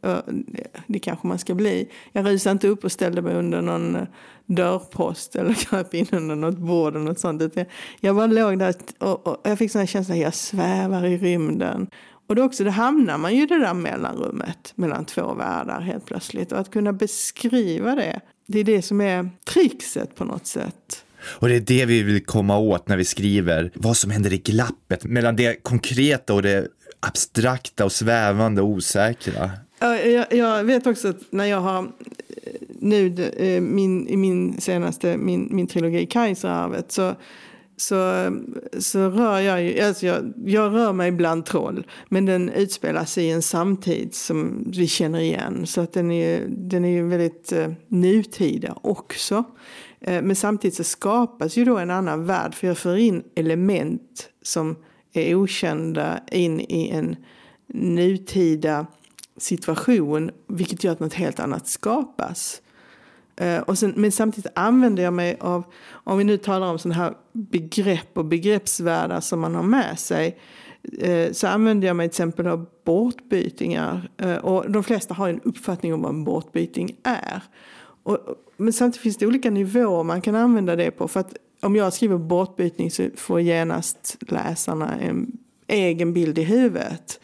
eh, 0.02 0.12
eh, 0.12 0.20
det 0.88 1.00
kanske 1.00 1.28
man 1.28 1.40
ska 1.40 1.56
bli. 1.56 1.92
Jag 2.12 2.26
rusade 2.26 2.52
inte 2.52 2.68
upp 2.68 2.84
och 2.84 2.92
ställde 2.92 3.22
mig 3.22 3.36
under 3.36 3.62
någon 3.62 3.96
eh, 3.96 4.08
dörrpost 4.46 5.36
eller 5.36 5.54
kröp 5.54 5.94
in 5.94 6.08
under 6.12 6.36
något 6.36 6.58
bord 6.58 6.96
eller 6.96 7.06
något 7.06 7.20
sånt. 7.20 7.58
Jag 8.00 8.16
bara 8.16 8.28
låg 8.28 8.60
där 8.60 8.76
och, 9.00 9.28
och 9.28 9.42
jag 9.44 9.58
fick 9.58 9.72
sån 9.72 9.80
här 9.80 9.86
känsla 9.86 10.16
att 10.16 10.22
jag 10.22 10.34
svävar 10.34 11.06
i 11.06 11.18
rymden. 11.18 11.88
Och 12.28 12.36
då 12.36 12.44
också, 12.44 12.64
då 12.64 12.70
hamnar 12.70 13.18
man 13.18 13.36
ju 13.36 13.44
i 13.44 13.46
det 13.46 13.60
där 13.60 13.74
mellanrummet 13.74 14.74
mellan 14.76 15.06
två 15.06 15.34
världar 15.34 15.82
helt 15.82 16.06
plötsligt. 16.06 16.52
Och 16.52 16.60
att 16.60 16.72
kunna 16.72 16.94
beskriva 16.94 17.96
det, 17.96 18.20
det 18.48 18.60
är 18.60 18.64
det 18.64 18.82
som 18.82 19.02
är 19.02 19.30
trixet 19.46 20.16
på 20.16 20.26
något 20.26 20.48
sätt. 20.48 21.06
Och 21.26 21.48
det 21.48 21.56
är 21.56 21.60
det 21.60 21.86
vi 21.86 22.04
vill 22.04 22.26
komma 22.26 22.58
åt 22.58 22.88
när 22.88 22.98
vi 22.98 23.06
skriver 23.06 23.72
vad 23.74 23.98
som 23.98 24.12
händer 24.12 24.34
i 24.34 24.38
glappet 24.38 25.04
mellan 25.04 25.36
det 25.36 25.64
konkreta 25.64 26.34
och 26.34 26.42
det 26.42 26.68
abstrakta 27.00 27.86
och 27.86 27.92
svävande 27.92 28.62
och 28.62 28.68
osäkra. 28.68 29.52
Jag, 29.80 30.34
jag 30.34 30.64
vet 30.64 30.88
också 30.88 31.08
att 31.08 31.18
när 31.30 31.46
jag 31.46 31.62
har 31.62 31.92
nu 32.80 33.32
eh, 33.38 33.62
min, 33.62 34.08
i 34.08 34.18
min 34.18 34.62
senaste 34.62 35.18
min, 35.18 35.48
min 35.52 35.68
trilogi 35.68 36.06
Kaiserarvet 36.06 36.92
så, 36.92 37.16
så, 37.78 38.30
så 38.80 39.10
rör 39.10 39.40
jag 39.40 39.64
ju, 39.64 39.80
alltså 39.80 40.06
jag, 40.06 40.34
jag 40.46 40.74
rör 40.74 40.94
mig 40.94 41.12
bland 41.12 41.46
troll. 41.46 41.88
Men 42.10 42.26
den 42.26 42.50
utspelar 42.50 43.06
sig 43.06 43.26
i 43.26 43.32
en 43.32 43.42
samtid 43.42 44.16
som 44.16 44.64
vi 44.72 44.88
känner 44.88 45.20
igen. 45.20 45.68
Så 45.68 45.82
att 45.82 45.94
den 45.94 46.12
är, 46.12 46.46
den 46.48 46.86
är 46.86 46.90
ju 46.90 47.08
väldigt 47.08 47.52
eh, 47.52 47.72
nutida 47.88 48.78
också. 48.82 49.44
Eh, 50.02 50.22
men 50.22 50.36
samtidigt 50.36 50.76
så 50.76 50.84
skapas 50.84 51.58
ju 51.58 51.66
då 51.66 51.78
en 51.78 51.92
annan 51.92 52.26
värld. 52.26 52.56
För 52.56 52.68
jag 52.68 52.78
för 52.78 52.96
in 52.96 53.24
element 53.36 54.30
som 54.42 54.76
är 55.14 55.36
okända 55.36 56.20
in 56.32 56.60
i 56.60 56.90
en 56.90 57.16
nutida 57.68 58.86
situation, 59.38 60.32
vilket 60.48 60.84
gör 60.84 60.92
att 60.92 61.00
något 61.00 61.14
helt 61.14 61.40
annat 61.40 61.68
skapas. 61.68 62.62
Eh, 63.38 63.60
och 63.60 63.78
sen, 63.78 63.94
men 63.96 64.12
samtidigt 64.12 64.52
använder 64.56 65.04
jag 65.04 65.14
mig 65.14 65.38
av, 65.40 65.64
om 65.92 66.18
vi 66.18 66.24
nu 66.24 66.38
talar 66.38 66.68
om 66.68 66.80
sådana 66.80 67.04
här 67.04 67.14
begrepp 67.32 68.18
och 68.18 68.26
begreppsvärldar 68.26 69.22
som 69.22 69.40
man 69.40 69.56
har 69.56 69.64
med 69.64 70.00
sig, 70.00 70.40
eh, 71.00 71.32
så 71.32 71.48
använder 71.48 71.88
jag 71.88 71.96
mig 71.96 72.08
till 72.10 72.14
exempel 72.14 72.48
av 72.48 72.66
båtbytingar. 72.86 74.10
Eh, 74.18 74.36
och 74.36 74.72
de 74.72 74.84
flesta 74.84 75.14
har 75.14 75.30
en 75.30 75.42
uppfattning 75.44 75.94
om 75.94 76.02
vad 76.02 76.12
en 76.12 76.24
båtbyting 76.24 76.96
är. 77.04 77.42
Och, 78.04 78.18
men 78.58 78.74
samtidigt 78.74 79.02
finns 79.02 79.18
det 79.18 79.28
olika 79.28 79.50
nivåer 79.50 80.04
man 80.04 80.22
kan 80.22 80.36
använda 80.36 80.76
det 80.76 80.92
på. 80.92 81.08
För 81.08 81.20
att 81.20 81.34
om 81.62 81.76
jag 81.76 81.94
skriver 81.94 82.18
båtbytning 82.18 82.92
så 82.92 83.10
får 83.16 83.42
genast 83.42 84.18
läsarna 84.20 84.96
en 85.00 85.38
egen 85.68 86.14
bild 86.14 86.38
i 86.38 86.44
huvudet. 86.44 87.20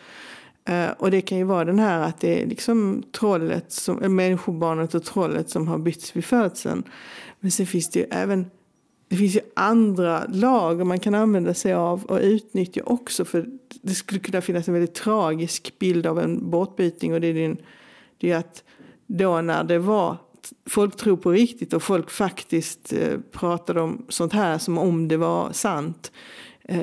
Eh, 0.66 0.90
och 0.90 1.12
det 1.12 1.22
kan 1.22 1.38
ju 1.38 1.44
vara 1.44 1.66
den 1.66 1.80
här 1.80 2.02
att 2.02 2.20
det 2.20 2.42
är 2.42 2.46
liksom 2.46 3.04
trollet, 3.12 3.72
som, 3.72 4.02
eh, 4.02 4.10
människobarnet 4.10 4.96
och 4.96 5.04
trollet 5.04 5.50
som 5.50 5.68
har 5.68 5.78
bytts 5.78 6.16
vid 6.16 6.26
födseln. 6.26 6.84
Men 7.40 7.52
sen 7.52 7.66
finns 7.66 7.90
det 7.90 8.00
ju 8.00 8.06
även 8.12 8.46
det 9.10 9.18
finns 9.18 9.36
ju 9.36 9.42
andra 9.54 10.26
lager 10.28 10.86
man 10.86 11.00
kan 11.00 11.16
använda 11.16 11.54
sig 11.54 11.74
av 11.74 12.04
och 12.04 12.20
utnyttja 12.22 12.82
också. 12.86 13.26
För 13.26 13.46
det 13.82 13.94
skulle 13.94 14.20
kunna 14.20 14.42
finnas 14.42 14.68
en 14.68 14.74
väldigt 14.74 14.96
tragisk 14.96 15.80
bild 15.80 16.06
av 16.06 16.20
en 16.20 16.50
båtbytning 16.50 17.14
och 17.14 17.22
det 17.22 17.28
är, 17.28 17.34
din, 17.34 17.58
det 18.18 18.32
är 18.32 18.38
att 18.38 18.64
då 19.08 19.42
när 19.42 19.64
det 19.64 19.80
var 19.80 20.18
folk 20.70 20.96
tror 20.96 21.18
på 21.18 21.32
riktigt 21.32 21.74
och 21.74 21.84
folk 21.84 22.10
faktiskt 22.10 22.94
eh, 22.94 23.20
pratade 23.32 23.82
om 23.82 24.06
sånt 24.10 24.34
här 24.34 24.58
som 24.58 24.78
om 24.78 25.08
det 25.08 25.18
var 25.18 25.52
sant. 25.52 26.12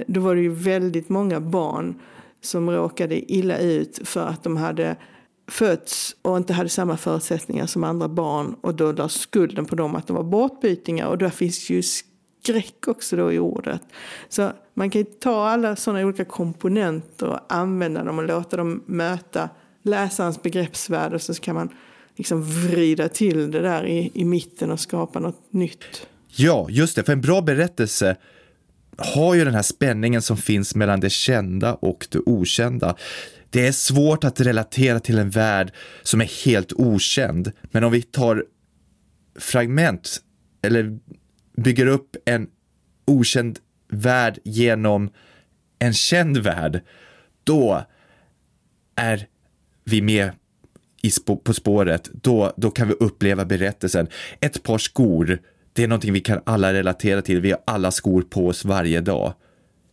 Då 0.07 0.21
var 0.21 0.35
det 0.35 0.41
ju 0.41 0.53
väldigt 0.53 1.09
många 1.09 1.41
barn 1.41 2.01
som 2.43 2.71
råkade 2.71 3.33
illa 3.33 3.59
ut 3.59 4.01
för 4.05 4.27
att 4.27 4.45
de 4.45 4.57
hade 4.57 4.97
fötts 5.51 6.17
och 6.23 6.37
inte 6.37 6.53
hade 6.53 6.69
samma 6.69 6.97
förutsättningar 6.97 7.67
som 7.67 7.85
andra 7.85 8.09
barn 8.09 8.57
och 8.61 8.75
då 8.75 8.93
lades 8.93 9.13
skulden 9.13 9.65
på 9.65 9.75
dem 9.75 9.95
att 9.95 10.07
de 10.07 10.17
var 10.17 10.25
bortbytingar 10.25 11.07
och 11.07 11.19
där 11.19 11.31
finns 11.31 11.71
ju 11.71 11.83
skräck 11.83 12.89
också 12.89 13.17
då 13.17 13.33
i 13.33 13.39
ordet. 13.39 13.83
Så 14.29 14.53
man 14.75 14.91
kan 14.91 15.01
ju 15.01 15.05
ta 15.05 15.49
alla 15.49 15.77
sådana 15.77 16.07
olika 16.07 16.25
komponenter 16.25 17.27
och 17.27 17.41
använda 17.49 18.05
dem 18.05 18.19
och 18.19 18.25
låta 18.25 18.57
dem 18.57 18.83
möta 18.87 19.49
läsarens 19.83 20.43
begreppsvärld 20.43 21.13
och 21.13 21.23
så 21.23 21.35
kan 21.35 21.55
man 21.55 21.69
liksom 22.17 22.43
vrida 22.43 23.09
till 23.09 23.51
det 23.51 23.61
där 23.61 23.87
i, 23.87 24.11
i 24.15 24.25
mitten 24.25 24.71
och 24.71 24.81
skapa 24.81 25.21
något 25.21 25.53
nytt. 25.53 26.07
Ja, 26.29 26.67
just 26.71 26.97
det, 26.97 27.05
för 27.05 27.13
en 27.13 27.21
bra 27.21 27.41
berättelse 27.41 28.17
har 28.99 29.35
ju 29.35 29.45
den 29.45 29.55
här 29.55 29.63
spänningen 29.63 30.23
som 30.23 30.37
finns 30.37 30.75
mellan 30.75 31.01
det 31.01 31.11
kända 31.11 31.75
och 31.75 32.07
det 32.11 32.19
okända. 32.27 32.97
Det 33.51 33.67
är 33.67 33.73
svårt 33.73 34.25
att 34.25 34.41
relatera 34.41 35.01
till 35.01 35.19
en 35.19 35.31
värld 35.31 35.73
som 36.03 36.21
är 36.21 36.45
helt 36.45 36.73
okänd, 36.73 37.53
men 37.63 37.85
om 37.85 37.93
vi 37.93 38.03
tar 38.03 38.45
fragment 39.39 40.21
eller 40.63 40.99
bygger 41.57 41.87
upp 41.87 42.17
en 42.25 42.47
okänd 43.07 43.59
värld 43.89 44.39
genom 44.45 45.11
en 45.79 45.95
känd 45.95 46.39
värld, 46.39 46.81
då 47.45 47.85
är 48.97 49.27
vi 49.85 50.03
med 50.03 50.31
i 51.03 51.11
spå 51.11 51.37
på 51.37 51.55
spåret. 51.55 52.11
Då, 52.13 52.53
då 52.57 52.71
kan 52.71 52.89
vi 52.89 52.95
uppleva 52.95 53.45
berättelsen. 53.45 54.09
Ett 54.41 54.63
par 54.63 54.79
skor 54.79 55.39
det 55.79 55.85
är 55.85 55.89
någonting 55.89 56.13
vi 56.13 56.21
kan 56.21 56.41
alla 56.45 56.73
relatera 56.73 57.23
till. 57.23 57.41
Vi 57.41 57.51
har 57.51 57.61
alla 57.65 57.91
skor 57.91 58.23
på 58.23 58.47
oss 58.47 58.65
varje 58.65 59.01
dag. 59.01 59.33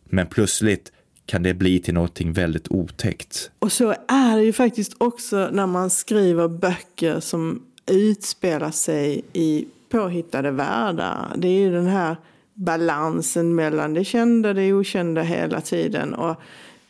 Men 0.04 0.26
plötsligt 0.26 0.92
kan 1.26 1.42
det 1.42 1.54
bli 1.54 1.78
till 1.78 1.94
någonting 1.94 2.32
väldigt 2.32 2.70
otäckt. 2.70 3.50
Och 3.58 3.72
så 3.72 3.94
är 4.08 4.36
det 4.36 4.44
ju 4.44 4.52
faktiskt 4.52 4.94
också 4.98 5.48
när 5.52 5.66
man 5.66 5.90
skriver 5.90 6.48
böcker 6.48 7.20
som 7.20 7.62
utspelar 7.90 8.70
sig 8.70 9.24
i 9.32 9.66
påhittade 9.88 10.50
världar. 10.50 11.32
Det 11.36 11.48
är 11.48 11.60
ju 11.60 11.72
den 11.72 11.86
här 11.86 12.16
balansen 12.54 13.54
mellan 13.54 13.94
det 13.94 14.04
kända 14.04 14.48
och 14.48 14.54
det 14.54 14.72
okända 14.72 15.22
hela 15.22 15.60
tiden. 15.60 16.14
Och 16.14 16.36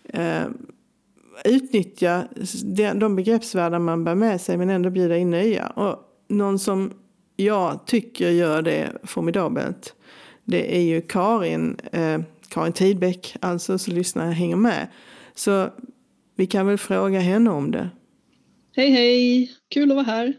eh, 0.05 0.45
utnyttja 1.45 2.25
de 2.95 3.17
begreppsvärldar 3.17 3.79
man 3.79 4.05
bär 4.05 4.15
med 4.15 4.41
sig 4.41 4.57
men 4.57 4.71
ändå 4.71 4.91
bjuda 4.91 5.17
in 5.17 5.31
nya. 5.31 5.67
Och 5.67 5.99
någon 6.29 6.59
som 6.59 6.93
jag 7.37 7.87
tycker 7.87 8.31
gör 8.31 8.63
det 8.63 8.93
formidabelt. 9.05 9.95
Det 10.45 10.77
är 10.77 10.83
ju 10.83 11.01
Karin, 11.01 11.77
eh, 11.93 12.21
Karin 12.49 12.73
Tidbeck, 12.73 13.37
alltså, 13.41 13.79
så 13.79 13.91
lyssnare 13.91 14.33
hänger 14.33 14.57
med. 14.57 14.87
Så 15.35 15.69
vi 16.37 16.47
kan 16.47 16.67
väl 16.67 16.79
fråga 16.79 17.21
henne 17.21 17.51
om 17.51 17.71
det. 17.71 17.91
Hej 18.77 18.91
hej, 18.91 19.51
kul 19.69 19.91
att 19.91 19.97
vara 19.97 20.07
här. 20.07 20.35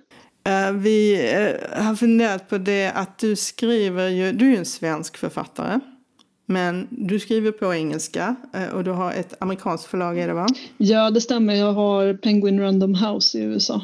Eh, 0.47 0.71
vi 0.71 1.13
eh, 1.33 1.83
har 1.83 1.95
funderat 1.95 2.49
på 2.49 2.57
det 2.57 2.91
att 2.91 3.19
du 3.19 3.35
skriver 3.35 4.07
ju, 4.07 4.31
du 4.31 4.45
är 4.45 4.49
ju 4.49 4.57
en 4.57 4.65
svensk 4.65 5.17
författare. 5.17 5.79
Men 6.45 6.87
du 6.89 7.19
skriver 7.19 7.51
på 7.51 7.73
engelska 7.73 8.35
eh, 8.53 8.75
och 8.75 8.83
du 8.83 8.91
har 8.91 9.11
ett 9.11 9.33
amerikanskt 9.39 9.87
förlag, 9.87 10.19
är 10.19 10.27
det 10.27 10.33
va? 10.33 10.47
Ja, 10.77 11.11
det 11.11 11.21
stämmer. 11.21 11.55
Jag 11.55 11.73
har 11.73 12.13
Penguin 12.13 12.59
Random 12.59 12.95
House 12.95 13.39
i 13.39 13.41
USA. 13.41 13.81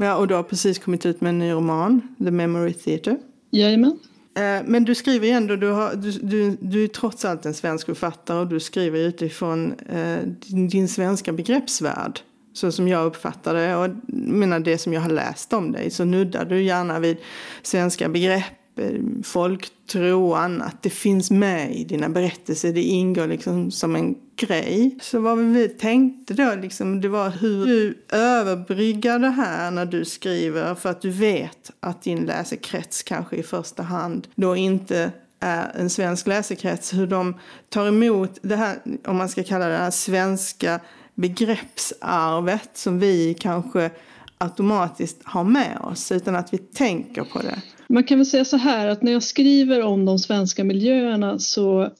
Ja, 0.00 0.16
och 0.16 0.28
du 0.28 0.34
har 0.34 0.42
precis 0.42 0.78
kommit 0.78 1.06
ut 1.06 1.20
med 1.20 1.28
en 1.28 1.38
ny 1.38 1.52
roman, 1.52 2.02
The 2.18 2.30
Memory 2.30 2.72
Theatre. 2.72 3.16
Jajamän. 3.50 3.98
Eh, 4.36 4.62
Men 4.66 4.84
du 4.84 4.94
skriver 4.94 5.26
ju 5.26 5.32
ändå, 5.32 5.56
du, 5.56 5.66
har, 5.68 5.94
du, 5.94 6.10
du, 6.10 6.56
du 6.60 6.84
är 6.84 6.88
trots 6.88 7.24
allt 7.24 7.46
en 7.46 7.54
svensk 7.54 7.86
författare 7.86 8.38
och 8.38 8.46
du 8.46 8.60
skriver 8.60 8.98
utifrån 8.98 9.74
eh, 9.88 10.18
din, 10.46 10.68
din 10.68 10.88
svenska 10.88 11.32
begreppsvärld. 11.32 12.20
Så 12.52 12.72
som 12.72 12.88
jag 12.88 13.06
uppfattar 13.06 13.54
det 13.54 13.76
och 13.76 13.90
menar 14.12 14.60
det 14.60 14.78
som 14.78 14.92
jag 14.92 15.00
har 15.00 15.10
läst 15.10 15.52
om 15.52 15.72
dig 15.72 15.90
så 15.90 16.04
nuddar 16.04 16.44
du 16.44 16.62
gärna 16.62 16.98
vid 16.98 17.16
svenska 17.62 18.08
begrepp, 18.08 18.44
Eh, 18.78 19.00
folktro 19.22 20.28
och 20.28 20.40
annat. 20.40 20.82
Det 20.82 20.90
finns 20.90 21.30
med 21.30 21.76
i 21.76 21.84
dina 21.84 22.08
berättelser, 22.08 22.72
det 22.72 22.82
ingår 22.82 23.26
liksom 23.26 23.70
som 23.70 23.96
en 23.96 24.14
grej. 24.36 24.98
Så 25.02 25.20
vad 25.20 25.38
vi 25.38 25.68
tänkte 25.68 26.34
då 26.34 26.54
liksom, 26.54 27.00
det 27.00 27.08
var 27.08 27.30
hur 27.30 27.66
du 27.66 27.98
överbryggar 28.12 29.18
det 29.18 29.30
här 29.30 29.70
när 29.70 29.86
du 29.86 30.04
skriver 30.04 30.74
för 30.74 30.88
att 30.88 31.00
du 31.00 31.10
vet 31.10 31.70
att 31.80 32.02
din 32.02 32.26
läsekrets 32.26 33.02
kanske 33.02 33.36
i 33.36 33.42
första 33.42 33.82
hand 33.82 34.28
då 34.34 34.56
inte 34.56 35.12
är 35.40 35.72
en 35.74 35.90
svensk 35.90 36.26
läsekrets, 36.26 36.94
hur 36.94 37.06
de 37.06 37.34
tar 37.68 37.86
emot 37.88 38.38
det 38.42 38.56
här, 38.56 38.76
om 39.06 39.16
man 39.16 39.28
ska 39.28 39.42
kalla 39.42 39.68
det 39.68 39.76
här 39.76 39.90
svenska 39.90 40.80
begreppsarvet 41.14 42.70
som 42.74 42.98
vi 42.98 43.34
kanske 43.40 43.90
automatiskt 44.38 45.20
har 45.24 45.44
med 45.44 45.78
oss 45.80 46.12
utan 46.12 46.36
att 46.36 46.52
vi 46.52 46.58
tänker 46.58 47.22
på 47.22 47.38
det. 47.38 47.62
Man 47.88 48.04
kan 48.04 48.18
väl 48.18 48.26
säga 48.26 48.44
så 48.44 48.56
här 48.56 48.88
att 48.88 49.02
när 49.02 49.12
jag 49.12 49.22
skriver 49.22 49.82
om 49.82 50.04
de 50.04 50.18
svenska 50.18 50.64
miljöerna 50.64 51.38
så 51.38 51.92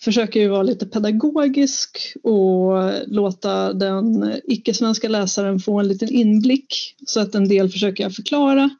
försöker 0.00 0.42
jag 0.42 0.50
vara 0.50 0.62
lite 0.62 0.86
pedagogisk 0.86 2.12
och 2.22 2.92
låta 3.06 3.72
den 3.72 4.32
icke-svenska 4.44 5.08
läsaren 5.08 5.60
få 5.60 5.80
en 5.80 5.88
liten 5.88 6.08
inblick 6.08 6.96
så 7.06 7.20
att 7.20 7.34
en 7.34 7.48
del 7.48 7.68
försöker 7.68 8.04
jag 8.04 8.14
förklara. 8.14 8.70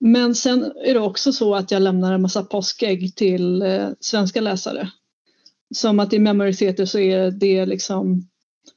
Men 0.00 0.34
sen 0.34 0.72
är 0.84 0.94
det 0.94 1.00
också 1.00 1.32
så 1.32 1.54
att 1.54 1.70
jag 1.70 1.82
lämnar 1.82 2.12
en 2.12 2.22
massa 2.22 2.42
påskägg 2.42 3.16
till 3.16 3.62
eh, 3.62 3.88
svenska 4.00 4.40
läsare. 4.40 4.90
Som 5.74 6.00
att 6.00 6.12
i 6.12 6.18
Memory 6.18 6.54
Theater 6.54 6.84
så 6.84 6.98
är 6.98 7.30
det 7.30 7.66
liksom, 7.66 8.28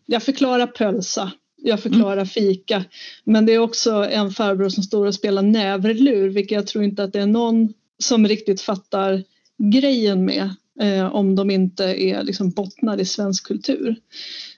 jag 0.05 0.23
förklarar 0.23 0.67
pölsa, 0.67 1.31
jag 1.67 1.79
förklarar 1.79 2.25
fika. 2.25 2.85
Men 3.23 3.45
det 3.45 3.53
är 3.53 3.59
också 3.59 3.91
en 3.91 4.31
farbror 4.31 4.69
som 4.69 4.83
står 4.83 5.05
och 5.05 5.15
spelar 5.15 5.41
näverlur, 5.41 6.29
vilket 6.29 6.55
jag 6.55 6.67
tror 6.67 6.83
inte 6.83 7.03
att 7.03 7.13
det 7.13 7.19
är 7.19 7.27
någon 7.27 7.73
som 7.99 8.27
riktigt 8.27 8.61
fattar 8.61 9.23
grejen 9.57 10.25
med 10.25 10.49
eh, 10.81 11.15
om 11.15 11.35
de 11.35 11.51
inte 11.51 11.83
är 11.83 12.23
liksom 12.23 12.49
bottnar 12.49 12.99
i 12.99 13.05
svensk 13.05 13.47
kultur. 13.47 13.95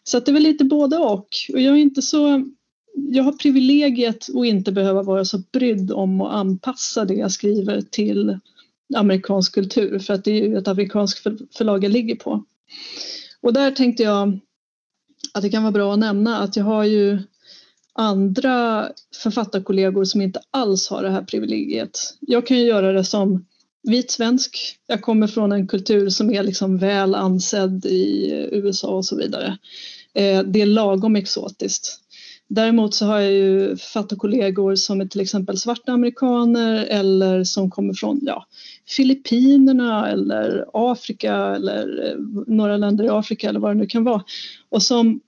Så 0.04 0.20
det 0.20 0.32
är 0.32 0.34
väl 0.34 0.44
lite 0.44 0.64
både 0.64 0.98
och. 0.98 1.28
Och 1.54 1.62
jag 1.62 1.76
är 1.76 1.82
inte 1.82 2.02
så 2.02 2.46
jag 3.08 3.24
har 3.24 3.32
privilegiet 3.32 4.28
att 4.36 4.46
inte 4.46 4.72
behöva 4.72 5.04
vara 5.04 5.26
så 5.26 5.38
brydd 5.52 5.92
om 5.92 6.22
att 6.22 6.34
anpassa 6.34 7.06
det 7.06 7.14
jag 7.14 7.32
skriver 7.32 7.82
till 7.82 8.40
amerikansk 8.96 9.54
kultur 9.54 10.00
för 10.00 10.14
att 10.14 10.24
det 10.24 10.32
är 10.32 10.48
ju 10.48 10.58
ett 10.58 10.68
amerikanskt 10.68 11.24
förlag 11.58 11.84
jag 11.84 11.92
ligger 11.92 12.16
på. 12.16 12.44
Och 13.42 13.54
där 13.54 13.72
tänkte 13.72 14.04
jag 14.04 14.40
att 15.34 15.42
det 15.42 15.50
kan 15.50 15.64
vara 15.64 15.72
bra 15.72 15.94
att 15.94 16.00
nämna 16.00 16.38
att 16.38 16.56
jag 16.56 16.64
har 16.64 16.84
ju 16.84 17.20
andra 17.94 18.90
författarkollegor 19.24 20.04
som 20.04 20.22
inte 20.22 20.42
alls 20.52 20.90
har 20.90 21.04
det 21.04 21.10
här 21.10 21.24
privilegiet. 21.24 22.00
Jag 22.20 22.48
kan 22.48 22.58
ju 22.58 22.66
göra 22.66 22.92
det 22.92 23.04
som 23.04 23.46
vit 23.84 24.12
svensk. 24.12 24.58
Jag 24.88 25.02
kommer 25.02 25.28
från 25.28 25.52
en 25.52 25.68
kultur 25.68 26.10
som 26.10 26.32
är 26.32 26.44
liksom 26.44 26.78
väl 26.78 27.16
ansedd 27.16 27.86
i 27.86 28.32
USA 28.52 28.88
och 28.88 29.06
så 29.06 29.18
vidare. 29.18 29.58
Eh, 30.14 30.44
det 30.44 30.62
är 30.62 30.66
lagom 30.66 31.16
exotiskt. 31.16 32.00
Däremot 32.52 32.96
så 32.96 33.06
har 33.06 33.20
jag 33.20 33.32
ju 33.32 33.78
författarkollegor 33.78 34.76
som 34.76 35.02
är 35.02 35.06
till 35.06 35.22
exempel 35.22 35.58
svarta 35.58 35.92
amerikaner 35.92 36.86
eller 36.86 37.44
som 37.44 37.70
kommer 37.70 37.94
från 37.94 38.20
ja, 38.22 38.46
Filippinerna 38.88 40.10
eller 40.10 40.66
Afrika 40.74 41.36
eller 41.36 42.16
några 42.48 42.78
länder 42.78 43.06
i 43.06 43.10
Afrika 43.10 43.50
eller 43.50 43.60
vad 43.60 43.72
det 43.72 43.80
nu 43.80 43.86
kan 43.86 44.04
vara. 44.04 44.24
Och 44.70 44.84
som, 44.84 45.20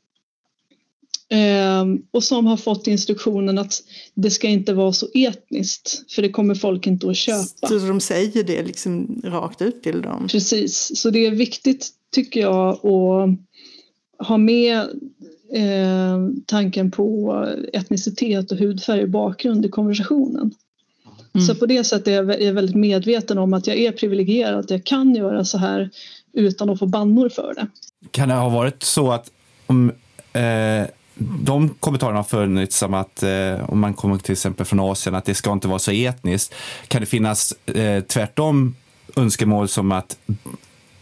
eh, 1.30 1.86
och 2.12 2.24
som 2.24 2.46
har 2.46 2.58
fått 2.58 2.88
instruktionen 2.88 3.58
att 3.58 3.84
det 4.14 4.32
ska 4.32 4.48
inte 4.48 4.74
vara 4.74 4.94
så 4.94 5.08
etniskt 5.14 6.12
för 6.12 6.22
det 6.22 6.30
kommer 6.30 6.56
folk 6.56 6.88
inte 6.88 7.10
att 7.10 7.18
köpa. 7.18 7.68
Så 7.68 7.80
de 7.80 8.00
säger 8.00 8.44
det 8.44 8.64
liksom 8.64 9.22
rakt 9.24 9.62
ut 9.62 9.84
till 9.84 10.02
dem? 10.02 10.28
Precis, 10.28 11.00
så 11.00 11.10
det 11.10 11.26
är 11.26 11.32
viktigt 11.32 11.90
tycker 12.12 12.42
jag 12.42 12.86
att 12.88 14.28
ha 14.28 14.38
med 14.38 14.90
eh, 15.54 16.20
tanken 16.46 16.92
på 16.92 17.48
etnicitet 17.74 18.52
och 18.52 18.58
hudfärg 18.58 19.04
och 19.04 19.10
bakgrund 19.10 19.66
i 19.66 19.70
konversationen. 19.70 20.52
Mm. 21.34 21.48
Så 21.48 21.56
på 21.56 21.66
det 21.66 21.84
sättet 21.84 22.08
är 22.08 22.46
jag 22.46 22.54
väldigt 22.54 22.76
medveten 22.76 23.38
om 23.38 23.54
att 23.54 23.68
jag 23.68 23.78
är 23.78 23.92
privilegierad, 23.92 24.60
att 24.60 24.70
jag 24.70 24.84
kan 24.84 25.16
göra 25.16 25.46
så 25.46 25.58
här 25.58 25.90
utan 26.34 26.70
att 26.70 26.80
få 26.80 26.86
bannor 26.86 27.30
för 27.30 27.54
det. 27.56 27.68
Kan 28.12 28.30
det 28.30 28.36
ha 28.36 28.50
varit 28.50 28.84
så 28.84 29.12
att 29.12 29.32
om 29.68 29.92
eh, 30.34 30.88
de 31.44 31.70
kommentarerna 31.70 32.18
har 32.18 32.24
funnits 32.24 32.78
som 32.78 32.94
att 32.94 33.24
eh, 33.24 33.70
om 33.70 33.80
man 33.80 33.94
kommer 33.94 34.18
till 34.18 34.32
exempel 34.32 34.66
från 34.66 34.80
Asien 34.80 35.16
att 35.16 35.26
det 35.26 35.34
ska 35.34 35.52
inte 35.52 35.68
vara 35.68 35.80
så 35.80 35.92
etniskt. 35.92 36.54
Kan 36.88 37.02
det 37.02 37.06
finnas 37.06 37.54
eh, 37.66 38.04
tvärtom 38.04 38.76
önskemål 39.16 39.68
som 39.68 39.92
att 39.92 40.18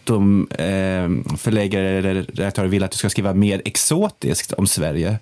de 0.03 0.47
eh, 0.51 1.35
förläggare 1.37 1.89
eller 1.89 2.13
redaktörer 2.13 2.67
vill 2.67 2.83
att 2.83 2.91
du 2.91 2.97
ska 2.97 3.09
skriva 3.09 3.33
mer 3.33 3.61
exotiskt 3.65 4.53
om 4.53 4.67
Sverige? 4.67 5.19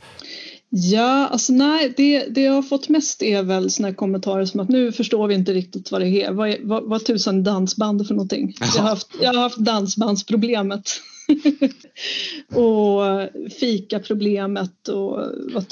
Ja, 0.70 1.28
alltså 1.28 1.54
nej, 1.54 1.94
det, 1.98 2.26
det 2.30 2.42
jag 2.42 2.54
har 2.54 2.62
fått 2.62 2.90
mest 2.90 3.22
är 3.24 3.44
väl 3.44 3.72
såna 3.72 3.94
kommentarer 3.94 4.46
som 4.46 4.60
att 4.60 4.70
nu 4.70 4.92
förstår 4.92 5.28
vi 5.28 5.36
inte 5.36 5.54
riktigt 5.54 5.92
vad 5.92 6.02
det 6.02 6.24
är. 6.24 6.32
Vad, 6.32 6.56
vad, 6.64 6.84
vad 6.84 7.06
tusan 7.06 7.44
dansband 7.44 8.08
för 8.08 8.14
någonting? 8.14 8.56
Jag 8.60 8.68
har 8.82 8.90
haft, 8.90 9.08
jag 9.22 9.34
har 9.34 9.42
haft 9.42 9.58
dansbandsproblemet. 9.58 11.02
och 12.54 13.30
fikaproblemet 13.60 14.88
och 14.88 15.20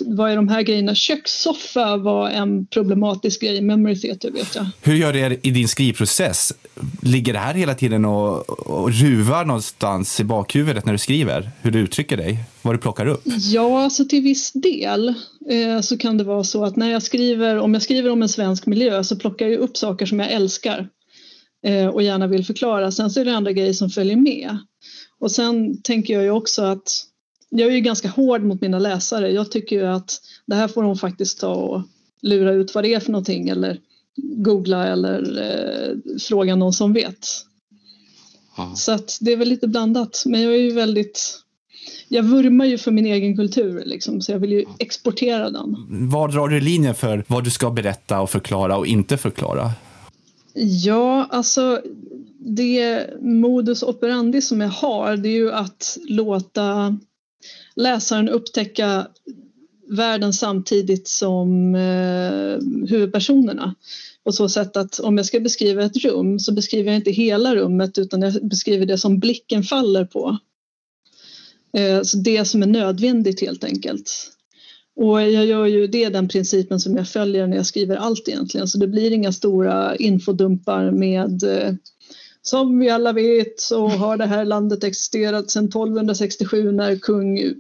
vad, 0.06 0.32
är 0.32 0.36
de 0.36 0.48
här 0.48 0.62
grejerna? 0.62 0.96
Kökssoffa 0.96 1.98
var 1.98 2.30
en 2.30 2.66
problematisk 2.66 3.42
grej 3.42 3.58
i 3.58 3.62
Memory 3.62 4.00
Theater 4.00 4.32
vet 4.32 4.56
jag. 4.56 4.68
Hur 4.82 4.96
gör 4.96 5.14
det 5.14 5.48
i 5.48 5.52
din 5.52 5.68
skrivprocess? 5.68 6.54
Ligger 7.02 7.34
det 7.34 7.40
här 7.40 7.54
hela 7.54 7.76
tiden 7.76 8.06
och, 8.06 8.50
och 8.50 8.92
ruvar 8.92 9.46
någonstans 9.46 10.20
i 10.20 10.24
bakhuvudet 10.24 10.86
när 10.86 10.92
du 10.92 11.00
skriver? 11.00 11.52
Hur 11.62 11.72
du 11.72 11.80
uttrycker 11.80 12.18
dig? 12.18 12.40
Vad 12.62 12.74
du 12.74 12.80
plockar 12.80 13.06
upp? 13.06 13.22
Ja, 13.26 13.84
alltså 13.84 14.06
till 14.06 14.24
viss 14.24 14.52
del 14.54 15.08
eh, 15.50 15.82
så 15.82 15.98
kan 15.98 16.18
det 16.18 16.24
vara 16.24 16.44
så 16.44 16.64
att 16.64 16.76
när 16.76 16.92
jag 16.92 17.04
skriver, 17.04 17.58
om 17.58 17.74
jag 17.74 17.84
skriver 17.84 18.10
om 18.10 18.22
en 18.22 18.30
svensk 18.30 18.66
miljö 18.66 19.04
så 19.04 19.16
plockar 19.16 19.48
jag 19.48 19.60
upp 19.60 19.78
saker 19.78 20.06
som 20.06 20.20
jag 20.20 20.32
älskar 20.32 20.88
eh, 21.66 21.88
och 21.88 22.04
gärna 22.04 22.28
vill 22.28 22.46
förklara. 22.46 22.92
Sen 22.92 23.10
så 23.10 23.20
är 23.22 23.26
det 23.26 23.36
andra 23.36 23.52
grejer 23.52 23.74
som 23.74 23.90
följer 23.90 24.16
med. 24.16 24.58
Och 25.26 25.32
sen 25.32 25.82
tänker 25.82 26.14
jag 26.14 26.24
ju 26.24 26.32
också 26.32 26.62
att 26.62 27.06
jag 27.50 27.68
är 27.68 27.72
ju 27.72 27.80
ganska 27.80 28.10
hård 28.10 28.44
mot 28.44 28.62
mina 28.62 28.80
läsare. 28.80 29.32
Jag 29.32 29.52
tycker 29.52 29.76
ju 29.76 29.88
att 29.88 30.22
det 30.46 30.56
här 30.56 30.68
får 30.68 30.84
de 30.84 30.98
faktiskt 30.98 31.40
ta 31.40 31.54
och 31.54 31.82
lura 32.22 32.52
ut 32.52 32.76
vad 32.76 32.84
det 32.84 32.94
är 32.94 33.00
för 33.00 33.12
någonting 33.12 33.50
eller 33.50 33.80
googla 34.16 34.88
eller 34.88 35.42
eh, 35.42 36.18
fråga 36.20 36.56
någon 36.56 36.74
som 36.74 36.94
vet. 36.94 37.28
Ja. 38.58 38.74
Så 38.76 38.92
att 38.92 39.18
det 39.22 39.34
är 39.34 39.38
väl 39.38 39.48
lite 39.50 39.68
blandat. 39.68 40.24
Men 40.26 40.42
jag 40.42 40.54
är 40.54 40.60
ju 40.60 40.72
väldigt 40.72 41.42
jag 42.08 42.24
vurmar 42.24 42.66
ju 42.66 42.78
för 42.78 42.92
min 42.92 43.06
egen 43.06 43.38
kultur, 43.38 43.84
liksom, 43.86 44.22
så 44.22 44.32
jag 44.32 44.40
vill 44.40 44.52
ju 44.52 44.66
exportera 44.80 45.50
den. 45.50 45.76
Var 46.10 46.28
drar 46.28 46.48
du 46.48 46.60
linjen 46.60 46.96
för 46.96 47.24
vad 47.28 47.44
du 47.44 47.52
ska 47.52 47.70
berätta 47.70 48.22
och 48.22 48.30
förklara 48.30 48.78
och 48.78 48.88
inte 48.88 49.18
förklara? 49.18 49.72
Ja, 50.58 51.28
alltså 51.32 51.82
det 52.46 53.10
modus 53.22 53.84
operandi 53.84 54.42
som 54.42 54.62
jag 54.62 54.70
har 54.70 55.18
det 55.18 55.30
är 55.30 55.34
ju 55.34 55.52
att 55.52 55.98
låta 56.08 56.98
läsaren 57.76 58.30
upptäcka 58.30 59.08
världen 59.90 60.34
samtidigt 60.34 61.08
som 61.08 61.76
eh, 61.76 62.88
huvudpersonerna. 62.90 63.76
På 64.24 64.32
så 64.32 64.50
sätt 64.50 64.78
att 64.78 65.00
om 65.00 65.18
jag 65.18 65.26
ska 65.26 65.40
beskriva 65.40 65.84
ett 65.84 65.98
rum 65.98 66.40
så 66.40 66.54
beskriver 66.54 66.92
jag 66.92 66.96
inte 66.96 67.12
hela 67.12 67.56
rummet 67.56 67.98
utan 67.98 68.22
jag 68.22 68.48
beskriver 68.48 68.86
det 68.86 68.98
som 68.98 69.20
blicken 69.20 69.64
faller 69.64 70.06
på. 70.06 70.38
Eh, 71.78 72.02
så 72.02 72.18
det 72.18 72.46
som 72.46 72.64
är 72.64 72.68
nödvändigt 72.68 73.42
helt 73.42 73.64
enkelt. 73.64 74.32
Och 74.96 75.22
jag 75.22 75.46
gör 75.46 75.66
ju 75.66 75.88
det 75.88 76.10
den 76.10 76.28
principen 76.28 76.80
som 76.80 76.98
jag 76.98 77.08
följer 77.08 77.48
när 77.48 77.58
jag 77.58 77.66
skriver 77.66 77.96
allt 77.96 78.28
egentligen. 78.28 78.68
Så 78.68 78.78
det 78.78 78.88
blir 78.88 79.12
inga 79.12 79.32
stora 79.32 79.96
infodumpar 79.96 80.92
med 80.92 81.44
eh, 81.44 81.74
som 82.48 82.80
vi 82.80 82.90
alla 82.90 83.14
vet 83.14 83.60
så 83.60 83.88
har 83.88 84.18
det 84.18 84.26
här 84.26 84.46
landet 84.46 84.84
existerat 84.84 85.52
sedan 85.52 85.66
1267 85.66 86.72
när 86.72 86.96
kung 86.96 87.54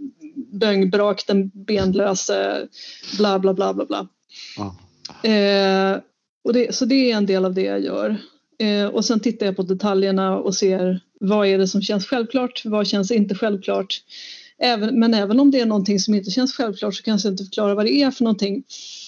Böngbrak 0.52 1.28
den 1.28 1.52
benlöse 1.54 2.68
bla 3.18 3.40
bla 3.40 3.54
bla 3.54 3.74
bla 3.74 3.86
bla. 3.86 4.08
Ah. 4.58 5.28
Eh, 5.28 6.00
och 6.44 6.54
det, 6.54 6.76
så 6.76 6.86
det 6.86 7.12
är 7.12 7.18
en 7.18 7.26
del 7.26 7.46
av 7.46 7.54
det 7.54 7.62
jag 7.62 7.80
gör. 7.80 8.18
Eh, 8.60 8.86
och 8.86 9.06
sen 9.06 9.20
tittar 9.20 9.46
jag 9.46 9.56
på 9.56 9.64
detaljerna 9.64 10.38
och 10.38 10.56
ser 10.56 11.00
vad 11.20 11.48
är 11.48 11.58
det 11.58 11.68
som 11.68 11.82
känns 11.82 12.06
självklart, 12.06 12.62
vad 12.66 12.88
känns 12.88 13.12
inte 13.12 13.36
självklart. 13.36 14.02
Även, 14.58 15.00
men 15.00 15.14
även 15.14 15.40
om 15.40 15.52
det 15.52 15.60
är 15.60 15.66
någonting 15.66 16.00
som 16.00 16.14
inte 16.14 16.32
känns 16.32 16.54
självklart 16.54 16.96
så 16.96 17.04
kanske 17.04 17.28
jag 17.28 17.34
inte 17.34 17.44
förklara 17.44 17.76
vad 17.76 17.86
det 17.86 18.02
är 18.02 18.12
för 18.12 18.24
någonting 18.24 18.64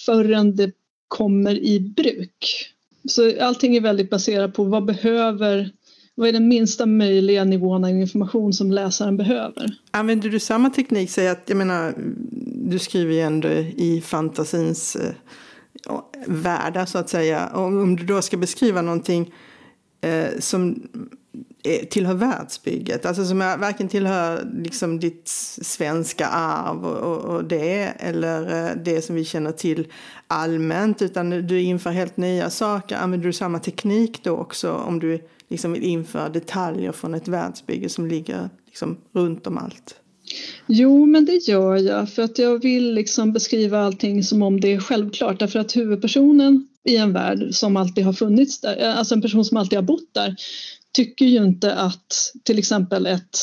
förrän 0.06 0.56
det 0.56 0.72
kommer 1.08 1.58
i 1.58 1.80
bruk. 1.80 2.74
Så 3.08 3.42
allting 3.44 3.76
är 3.76 3.80
väldigt 3.80 4.10
baserat 4.10 4.54
på 4.54 4.64
vad 4.64 4.84
behöver 4.84 5.70
vad 6.18 6.28
är 6.28 6.32
den 6.32 6.48
minsta 6.48 6.86
möjliga 6.86 7.44
nivån 7.44 7.84
av 7.84 7.90
information 7.90 8.52
som 8.52 8.70
läsaren 8.70 9.16
behöver? 9.16 9.78
Använder 9.90 10.28
du 10.28 10.40
samma 10.40 10.70
teknik? 10.70 11.10
Säg 11.10 11.28
att, 11.28 11.42
jag 11.46 11.56
menar, 11.56 11.94
du 12.54 12.78
skriver 12.78 13.14
ju 13.14 13.20
ändå 13.20 13.48
i 13.48 14.02
fantasins 14.04 14.96
eh, 14.96 15.12
världar 16.26 16.86
så 16.86 16.98
att 16.98 17.08
säga. 17.08 17.46
Och 17.46 17.62
om 17.62 17.96
du 17.96 18.04
då 18.04 18.22
ska 18.22 18.36
beskriva 18.36 18.82
någonting 18.82 19.34
eh, 20.00 20.38
som 20.38 20.88
Eh, 21.64 21.86
tillhör 21.86 22.14
världsbygget, 22.14 23.06
alltså 23.06 23.24
som 23.24 23.38
varken 23.38 23.88
tillhör 23.88 24.48
liksom 24.62 25.00
ditt 25.00 25.28
svenska 25.62 26.26
arv 26.26 26.84
och, 26.84 27.34
och, 27.34 27.44
det 27.44 27.92
eller 27.98 28.66
eh, 28.66 28.76
det 28.84 29.02
som 29.02 29.16
vi 29.16 29.24
känner 29.24 29.52
till 29.52 29.86
allmänt 30.26 31.02
utan 31.02 31.30
du 31.30 31.60
inför 31.60 31.90
helt 31.90 32.16
nya 32.16 32.50
saker. 32.50 32.96
Använder 32.96 33.26
du 33.26 33.32
samma 33.32 33.58
teknik 33.58 34.24
då 34.24 34.30
också 34.30 34.72
om 34.72 34.98
du 34.98 35.28
liksom 35.48 35.72
vill 35.72 35.82
införa 35.82 36.28
detaljer 36.28 36.92
från 36.92 37.14
ett 37.14 37.28
världsbygge 37.28 37.88
som 37.88 38.06
ligger 38.06 38.50
liksom 38.66 38.98
runt 39.12 39.46
om 39.46 39.58
allt? 39.58 39.94
Jo, 40.66 41.06
men 41.06 41.24
det 41.24 41.48
gör 41.48 41.76
jag 41.76 42.10
för 42.10 42.22
att 42.22 42.38
jag 42.38 42.62
vill 42.62 42.94
liksom 42.94 43.32
beskriva 43.32 43.80
allting 43.80 44.22
som 44.22 44.42
om 44.42 44.60
det 44.60 44.72
är 44.72 44.80
självklart 44.80 45.38
därför 45.38 45.58
att 45.58 45.76
huvudpersonen 45.76 46.68
i 46.84 46.96
en 46.96 47.12
värld 47.12 47.48
som 47.50 47.76
alltid 47.76 48.04
har 48.04 48.12
funnits 48.12 48.60
där, 48.60 48.82
eh, 48.82 48.98
alltså 48.98 49.14
en 49.14 49.22
person 49.22 49.44
som 49.44 49.56
alltid 49.56 49.78
har 49.78 49.84
bott 49.84 50.14
där, 50.14 50.36
tycker 50.92 51.26
ju 51.26 51.36
inte 51.36 51.74
att 51.74 52.32
till 52.42 52.58
exempel 52.58 53.06
ett, 53.06 53.38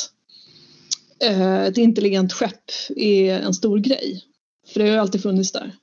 eh, 1.23 1.63
ett 1.63 1.77
intelligent 1.77 2.34
skepp 2.34 2.71
är 2.95 3.39
en 3.39 3.53
stor 3.53 3.79
grej. 3.79 4.23
För 4.67 4.79
det 4.79 4.86
har 4.86 4.93
ju 4.93 4.99
alltid 4.99 5.21
funnits 5.21 5.51
där. 5.51 5.75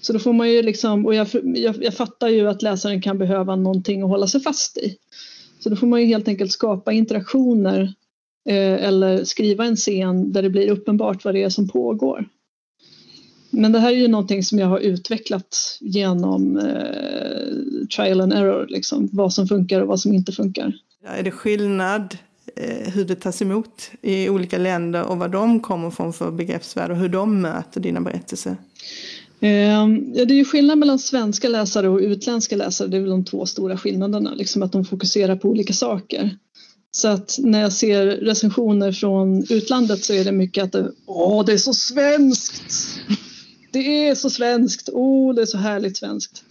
Så 0.00 0.12
då 0.12 0.18
får 0.18 0.32
man 0.32 0.50
ju 0.50 0.62
liksom, 0.62 1.06
och 1.06 1.14
jag, 1.14 1.28
jag, 1.42 1.84
jag 1.84 1.94
fattar 1.94 2.28
ju 2.28 2.48
att 2.48 2.62
läsaren 2.62 3.02
kan 3.02 3.18
behöva 3.18 3.56
någonting 3.56 4.02
att 4.02 4.08
hålla 4.08 4.26
sig 4.26 4.40
fast 4.40 4.76
i. 4.76 4.96
Så 5.60 5.68
då 5.68 5.76
får 5.76 5.86
man 5.86 6.00
ju 6.00 6.06
helt 6.06 6.28
enkelt 6.28 6.52
skapa 6.52 6.92
interaktioner 6.92 7.94
eh, 8.48 8.84
eller 8.84 9.24
skriva 9.24 9.64
en 9.64 9.76
scen 9.76 10.32
där 10.32 10.42
det 10.42 10.50
blir 10.50 10.70
uppenbart 10.70 11.24
vad 11.24 11.34
det 11.34 11.42
är 11.42 11.48
som 11.48 11.68
pågår. 11.68 12.28
Men 13.50 13.72
det 13.72 13.78
här 13.78 13.92
är 13.92 13.96
ju 13.96 14.08
någonting 14.08 14.42
som 14.42 14.58
jag 14.58 14.66
har 14.66 14.78
utvecklat 14.78 15.78
genom 15.80 16.58
eh, 16.58 17.86
trial 17.96 18.20
and 18.20 18.32
error, 18.32 18.66
liksom, 18.68 19.08
vad 19.12 19.32
som 19.32 19.48
funkar 19.48 19.80
och 19.80 19.88
vad 19.88 20.00
som 20.00 20.12
inte 20.12 20.32
funkar. 20.32 20.72
Är 21.06 21.22
det 21.22 21.30
skillnad 21.30 22.18
eh, 22.56 22.92
hur 22.92 23.04
det 23.04 23.14
tas 23.14 23.42
emot 23.42 23.90
i 24.02 24.28
olika 24.28 24.58
länder 24.58 25.02
och 25.02 25.18
vad 25.18 25.30
de 25.30 25.60
kommer 25.60 25.90
från 25.90 26.12
för 26.12 26.30
begreppsvärld 26.30 26.90
och 26.90 26.96
hur 26.96 27.08
de 27.08 27.40
möter 27.40 27.80
dina 27.80 28.00
berättelser? 28.00 28.56
Ehm, 29.40 30.12
ja, 30.14 30.24
det 30.24 30.34
är 30.34 30.38
ju 30.38 30.44
skillnad 30.44 30.78
mellan 30.78 30.98
svenska 30.98 31.48
läsare 31.48 31.88
och 31.88 31.98
utländska 31.98 32.56
läsare. 32.56 32.88
Det 32.88 32.96
är 32.96 33.00
väl 33.00 33.10
de 33.10 33.24
två 33.24 33.46
stora 33.46 33.78
skillnaderna, 33.78 34.34
liksom 34.34 34.62
att 34.62 34.72
de 34.72 34.84
fokuserar 34.84 35.36
på 35.36 35.48
olika 35.48 35.72
saker. 35.72 36.36
Så 36.90 37.08
att 37.08 37.36
när 37.38 37.60
jag 37.60 37.72
ser 37.72 38.06
recensioner 38.06 38.92
från 38.92 39.44
utlandet 39.50 40.04
så 40.04 40.12
är 40.12 40.24
det 40.24 40.32
mycket 40.32 40.64
att 40.64 40.72
det, 40.72 40.92
åh, 41.06 41.44
det 41.44 41.52
är 41.52 41.58
så 41.58 41.74
svenskt! 41.74 42.62
Det 43.72 44.08
är 44.08 44.14
så 44.14 44.30
svenskt! 44.30 44.88
Åh, 44.92 45.34
det 45.34 45.42
är 45.42 45.46
så 45.46 45.58
härligt 45.58 45.96
svenskt. 45.96 46.42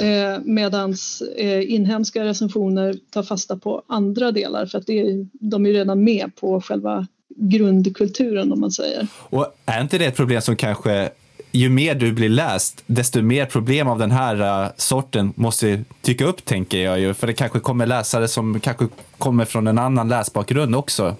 Eh, 0.00 0.40
medans 0.44 1.22
eh, 1.36 1.72
inhemska 1.72 2.24
recensioner 2.24 2.96
tar 3.10 3.22
fasta 3.22 3.56
på 3.56 3.82
andra 3.86 4.32
delar 4.32 4.66
för 4.66 4.78
att 4.78 4.86
det 4.86 5.00
är, 5.00 5.26
de 5.32 5.66
är 5.66 5.70
redan 5.70 6.04
med 6.04 6.36
på 6.36 6.60
själva 6.60 7.06
grundkulturen 7.36 8.52
om 8.52 8.60
man 8.60 8.70
säger. 8.70 9.06
Och 9.16 9.46
är 9.66 9.80
inte 9.80 9.98
det 9.98 10.04
ett 10.04 10.16
problem 10.16 10.42
som 10.42 10.56
kanske 10.56 11.10
ju 11.52 11.68
mer 11.68 11.94
du 11.94 12.12
blir 12.12 12.28
läst, 12.28 12.82
desto 12.86 13.22
mer 13.22 13.46
problem 13.46 13.88
av 13.88 13.98
den 13.98 14.10
här 14.10 14.64
uh, 14.64 14.70
sorten 14.76 15.32
måste 15.36 15.84
dyka 16.00 16.24
upp, 16.24 16.44
tänker 16.44 16.78
jag 16.78 17.00
ju. 17.00 17.14
För 17.14 17.26
det 17.26 17.32
kanske 17.32 17.60
kommer 17.60 17.86
läsare 17.86 18.28
som 18.28 18.60
kanske 18.60 18.88
kommer 19.18 19.44
från 19.44 19.66
en 19.66 19.78
annan 19.78 20.08
läsbakgrund 20.08 20.76
också. 20.76 21.16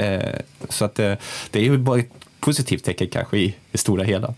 Uh, 0.00 0.18
så 0.68 0.84
att 0.84 1.00
uh, 1.00 1.12
det 1.50 1.58
är 1.58 1.62
ju 1.62 1.78
bara 1.78 1.98
ett 1.98 2.10
positivt 2.40 2.84
tecken 2.84 3.08
kanske 3.08 3.38
i 3.38 3.54
det 3.72 3.78
stora 3.78 4.04
hela. 4.04 4.34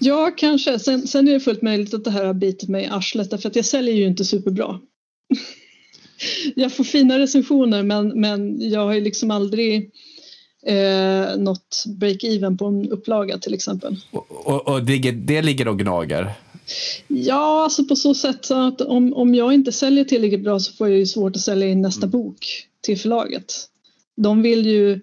Ja, 0.00 0.30
kanske. 0.36 0.78
Sen, 0.78 1.06
sen 1.06 1.28
är 1.28 1.32
det 1.32 1.40
fullt 1.40 1.62
möjligt 1.62 1.94
att 1.94 2.04
det 2.04 2.10
här 2.10 2.24
har 2.24 2.34
bitit 2.34 2.68
mig 2.68 2.84
i 2.84 2.88
arslet 2.88 3.30
därför 3.30 3.48
att 3.48 3.56
jag 3.56 3.64
säljer 3.64 3.94
ju 3.94 4.06
inte 4.06 4.24
superbra. 4.24 4.80
jag 6.54 6.72
får 6.72 6.84
fina 6.84 7.18
recensioner 7.18 7.82
men, 7.82 8.20
men 8.20 8.70
jag 8.70 8.80
har 8.80 8.92
ju 8.92 9.00
liksom 9.00 9.30
aldrig 9.30 9.90
eh, 10.66 11.36
något 11.38 11.84
break-even 11.86 12.58
på 12.58 12.66
en 12.66 12.90
upplaga 12.90 13.38
till 13.38 13.54
exempel. 13.54 13.96
Och, 14.10 14.30
och, 14.30 14.68
och 14.68 14.84
det, 14.84 15.10
det 15.10 15.42
ligger 15.42 15.68
och 15.68 15.78
gnager? 15.78 16.32
Ja, 17.08 17.64
alltså 17.64 17.84
på 17.84 17.96
så 17.96 18.14
sätt 18.14 18.44
så 18.44 18.54
att 18.54 18.80
om, 18.80 19.14
om 19.14 19.34
jag 19.34 19.54
inte 19.54 19.72
säljer 19.72 20.04
tillräckligt 20.04 20.44
bra 20.44 20.60
så 20.60 20.72
får 20.72 20.88
jag 20.88 20.98
ju 20.98 21.06
svårt 21.06 21.36
att 21.36 21.42
sälja 21.42 21.68
in 21.68 21.82
nästa 21.82 22.06
mm. 22.06 22.10
bok 22.10 22.66
till 22.80 22.98
förlaget. 22.98 23.54
De 24.16 24.42
vill 24.42 24.66
ju, 24.66 25.00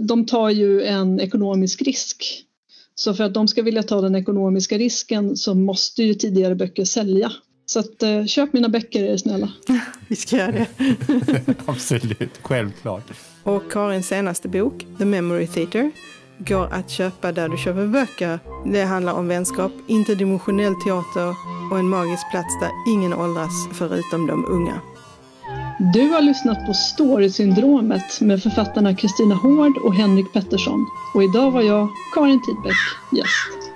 de 0.00 0.26
tar 0.26 0.50
ju 0.50 0.82
en 0.82 1.20
ekonomisk 1.20 1.82
risk. 1.82 2.44
Så 2.94 3.14
för 3.14 3.24
att 3.24 3.34
de 3.34 3.48
ska 3.48 3.62
vilja 3.62 3.82
ta 3.82 4.00
den 4.00 4.16
ekonomiska 4.16 4.78
risken 4.78 5.36
så 5.36 5.54
måste 5.54 6.02
ju 6.02 6.14
tidigare 6.14 6.54
böcker 6.54 6.84
sälja. 6.84 7.32
Så 7.66 7.80
att, 7.80 8.02
eh, 8.02 8.24
köp 8.24 8.52
mina 8.52 8.68
böcker 8.68 9.04
är 9.04 9.16
snälla. 9.16 9.52
Vi 10.08 10.16
ska 10.16 10.36
göra 10.36 10.52
det. 10.52 10.66
Absolut, 11.66 12.38
självklart. 12.42 13.10
Och 13.42 13.72
Karins 13.72 14.06
senaste 14.06 14.48
bok, 14.48 14.86
The 14.98 15.04
Memory 15.04 15.46
Theater, 15.46 15.90
går 16.38 16.72
att 16.72 16.90
köpa 16.90 17.32
där 17.32 17.48
du 17.48 17.56
köper 17.56 17.86
böcker. 17.86 18.38
Det 18.66 18.84
handlar 18.84 19.12
om 19.12 19.28
vänskap, 19.28 19.72
interdimensionell 19.88 20.74
teater 20.74 21.34
och 21.72 21.78
en 21.78 21.88
magisk 21.88 22.30
plats 22.30 22.60
där 22.60 22.92
ingen 22.92 23.14
åldras 23.14 23.68
förutom 23.72 24.26
de 24.26 24.44
unga. 24.44 24.80
Du 25.90 26.08
har 26.08 26.22
lyssnat 26.22 26.66
på 26.66 26.74
Storysyndromet 26.74 28.20
med 28.20 28.42
författarna 28.42 28.94
Kristina 28.94 29.34
Hård 29.34 29.78
och 29.84 29.94
Henrik 29.94 30.32
Pettersson. 30.32 30.86
Och 31.14 31.22
idag 31.22 31.50
var 31.50 31.62
jag, 31.62 31.88
Karin 32.14 32.40
Tidbeck, 32.42 32.76
gäst. 33.12 33.71